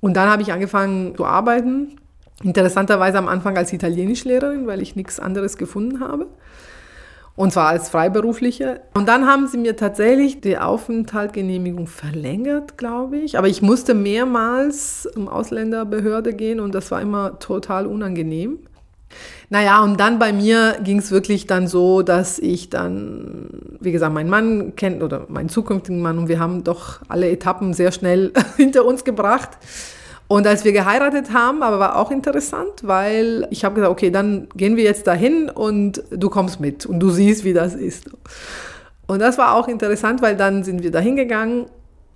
Und 0.00 0.14
dann 0.16 0.30
habe 0.30 0.40
ich 0.40 0.50
angefangen 0.50 1.14
zu 1.14 1.26
arbeiten. 1.26 1.98
Interessanterweise 2.42 3.18
am 3.18 3.28
Anfang 3.28 3.56
als 3.58 3.70
Italienischlehrerin, 3.72 4.66
weil 4.66 4.80
ich 4.80 4.96
nichts 4.96 5.20
anderes 5.20 5.58
gefunden 5.58 6.00
habe. 6.00 6.26
Und 7.34 7.52
zwar 7.52 7.68
als 7.68 7.88
Freiberufliche. 7.88 8.82
Und 8.94 9.08
dann 9.08 9.26
haben 9.26 9.46
sie 9.46 9.56
mir 9.56 9.74
tatsächlich 9.76 10.40
die 10.42 10.58
Aufenthaltsgenehmigung 10.58 11.86
verlängert, 11.86 12.76
glaube 12.76 13.16
ich. 13.18 13.38
Aber 13.38 13.48
ich 13.48 13.62
musste 13.62 13.94
mehrmals 13.94 15.08
um 15.16 15.28
Ausländerbehörde 15.28 16.34
gehen 16.34 16.60
und 16.60 16.74
das 16.74 16.90
war 16.90 17.00
immer 17.00 17.38
total 17.38 17.86
unangenehm. 17.86 18.58
Naja, 19.48 19.82
und 19.82 20.00
dann 20.00 20.18
bei 20.18 20.32
mir 20.32 20.78
ging 20.82 20.98
es 20.98 21.10
wirklich 21.10 21.46
dann 21.46 21.68
so, 21.68 22.02
dass 22.02 22.38
ich 22.38 22.70
dann, 22.70 23.48
wie 23.80 23.92
gesagt, 23.92 24.14
meinen 24.14 24.30
Mann 24.30 24.76
kennt 24.76 25.02
oder 25.02 25.26
meinen 25.28 25.48
zukünftigen 25.48 26.00
Mann 26.00 26.18
und 26.18 26.28
wir 26.28 26.38
haben 26.38 26.64
doch 26.64 27.00
alle 27.08 27.28
Etappen 27.28 27.74
sehr 27.74 27.92
schnell 27.92 28.32
hinter 28.56 28.84
uns 28.86 29.04
gebracht. 29.04 29.50
Und 30.32 30.46
als 30.46 30.64
wir 30.64 30.72
geheiratet 30.72 31.34
haben, 31.34 31.62
aber 31.62 31.78
war 31.78 31.96
auch 31.96 32.10
interessant, 32.10 32.84
weil 32.84 33.46
ich 33.50 33.66
habe 33.66 33.74
gesagt, 33.74 33.92
okay, 33.92 34.10
dann 34.10 34.48
gehen 34.56 34.76
wir 34.76 34.82
jetzt 34.82 35.06
dahin 35.06 35.50
und 35.50 36.02
du 36.10 36.30
kommst 36.30 36.58
mit 36.58 36.86
und 36.86 37.00
du 37.00 37.10
siehst, 37.10 37.44
wie 37.44 37.52
das 37.52 37.74
ist. 37.74 38.08
Und 39.06 39.18
das 39.18 39.36
war 39.36 39.54
auch 39.54 39.68
interessant, 39.68 40.22
weil 40.22 40.34
dann 40.34 40.64
sind 40.64 40.82
wir 40.82 40.90
dahin 40.90 41.16
gegangen 41.16 41.66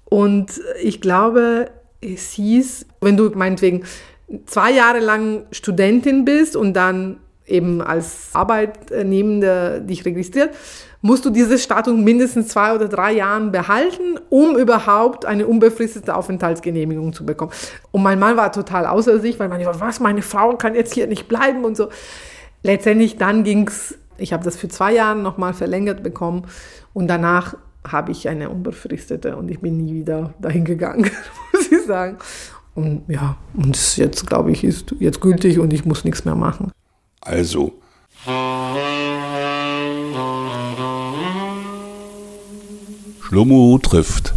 und 0.07 0.63
ich 0.83 1.03
glaube, 1.03 1.67
es 2.01 2.31
hieß, 2.31 2.87
wenn 3.03 3.19
du 3.19 3.29
meinetwegen 3.35 3.85
zwei 4.47 4.71
Jahre 4.71 5.01
lang 5.01 5.45
Studentin 5.51 6.25
bist 6.25 6.57
und 6.57 6.73
dann 6.73 7.19
eben 7.47 7.81
als 7.81 8.31
Arbeitnehmende 8.33 9.83
dich 9.83 10.05
registriert, 10.05 10.51
musst 11.01 11.25
du 11.25 11.31
diese 11.31 11.59
Status 11.59 11.97
mindestens 11.97 12.49
zwei 12.49 12.75
oder 12.75 12.89
drei 12.89 13.13
Jahren 13.13 13.53
behalten, 13.53 14.19
um 14.29 14.57
überhaupt 14.57 15.25
eine 15.25 15.47
unbefristete 15.47 16.15
Aufenthaltsgenehmigung 16.15 17.13
zu 17.13 17.25
bekommen. 17.25 17.53
Und 17.93 18.03
mein 18.03 18.19
Mann 18.19 18.37
war 18.37 18.51
total 18.51 18.87
außer 18.87 19.21
sich, 19.21 19.39
weil 19.39 19.49
man 19.49 19.61
dachte, 19.61 19.81
was, 19.81 20.01
meine 20.01 20.23
Frau 20.23 20.57
kann 20.57 20.75
jetzt 20.75 20.95
hier 20.95 21.07
nicht 21.07 21.29
bleiben 21.29 21.65
und 21.65 21.77
so. 21.77 21.89
Letztendlich 22.63 23.17
dann 23.17 23.45
ging 23.45 23.69
es, 23.69 23.97
ich 24.19 24.33
habe 24.33 24.45
das 24.45 24.57
für 24.57 24.69
zwei 24.69 24.95
Jahre 24.95 25.19
nochmal 25.19 25.55
verlängert 25.55 26.03
bekommen 26.03 26.47
und 26.93 27.07
danach 27.07 27.57
habe 27.87 28.11
ich 28.11 28.29
eine 28.29 28.51
unbefristete 28.51 29.37
und 29.37 29.49
ich 29.49 29.61
bin 29.61 29.77
nie 29.77 29.95
wieder 29.95 30.35
dahin 30.41 30.65
gegangen, 30.65 31.09
muss 31.53 31.71
ich 31.71 31.83
sagen. 31.87 32.17
Und 32.75 33.05
ja, 33.09 33.37
und 33.55 33.97
jetzt 33.97 34.27
glaube 34.27 34.51
ich, 34.51 34.65
ist 34.65 34.95
jetzt 34.99 35.21
gültig 35.21 35.59
und 35.61 35.73
ich 35.73 35.85
muss 35.85 36.05
nichts 36.05 36.25
mehr 36.25 36.35
machen. 36.35 36.73
Also, 37.27 37.73
Schlummo 43.21 43.79
trifft. 43.83 44.33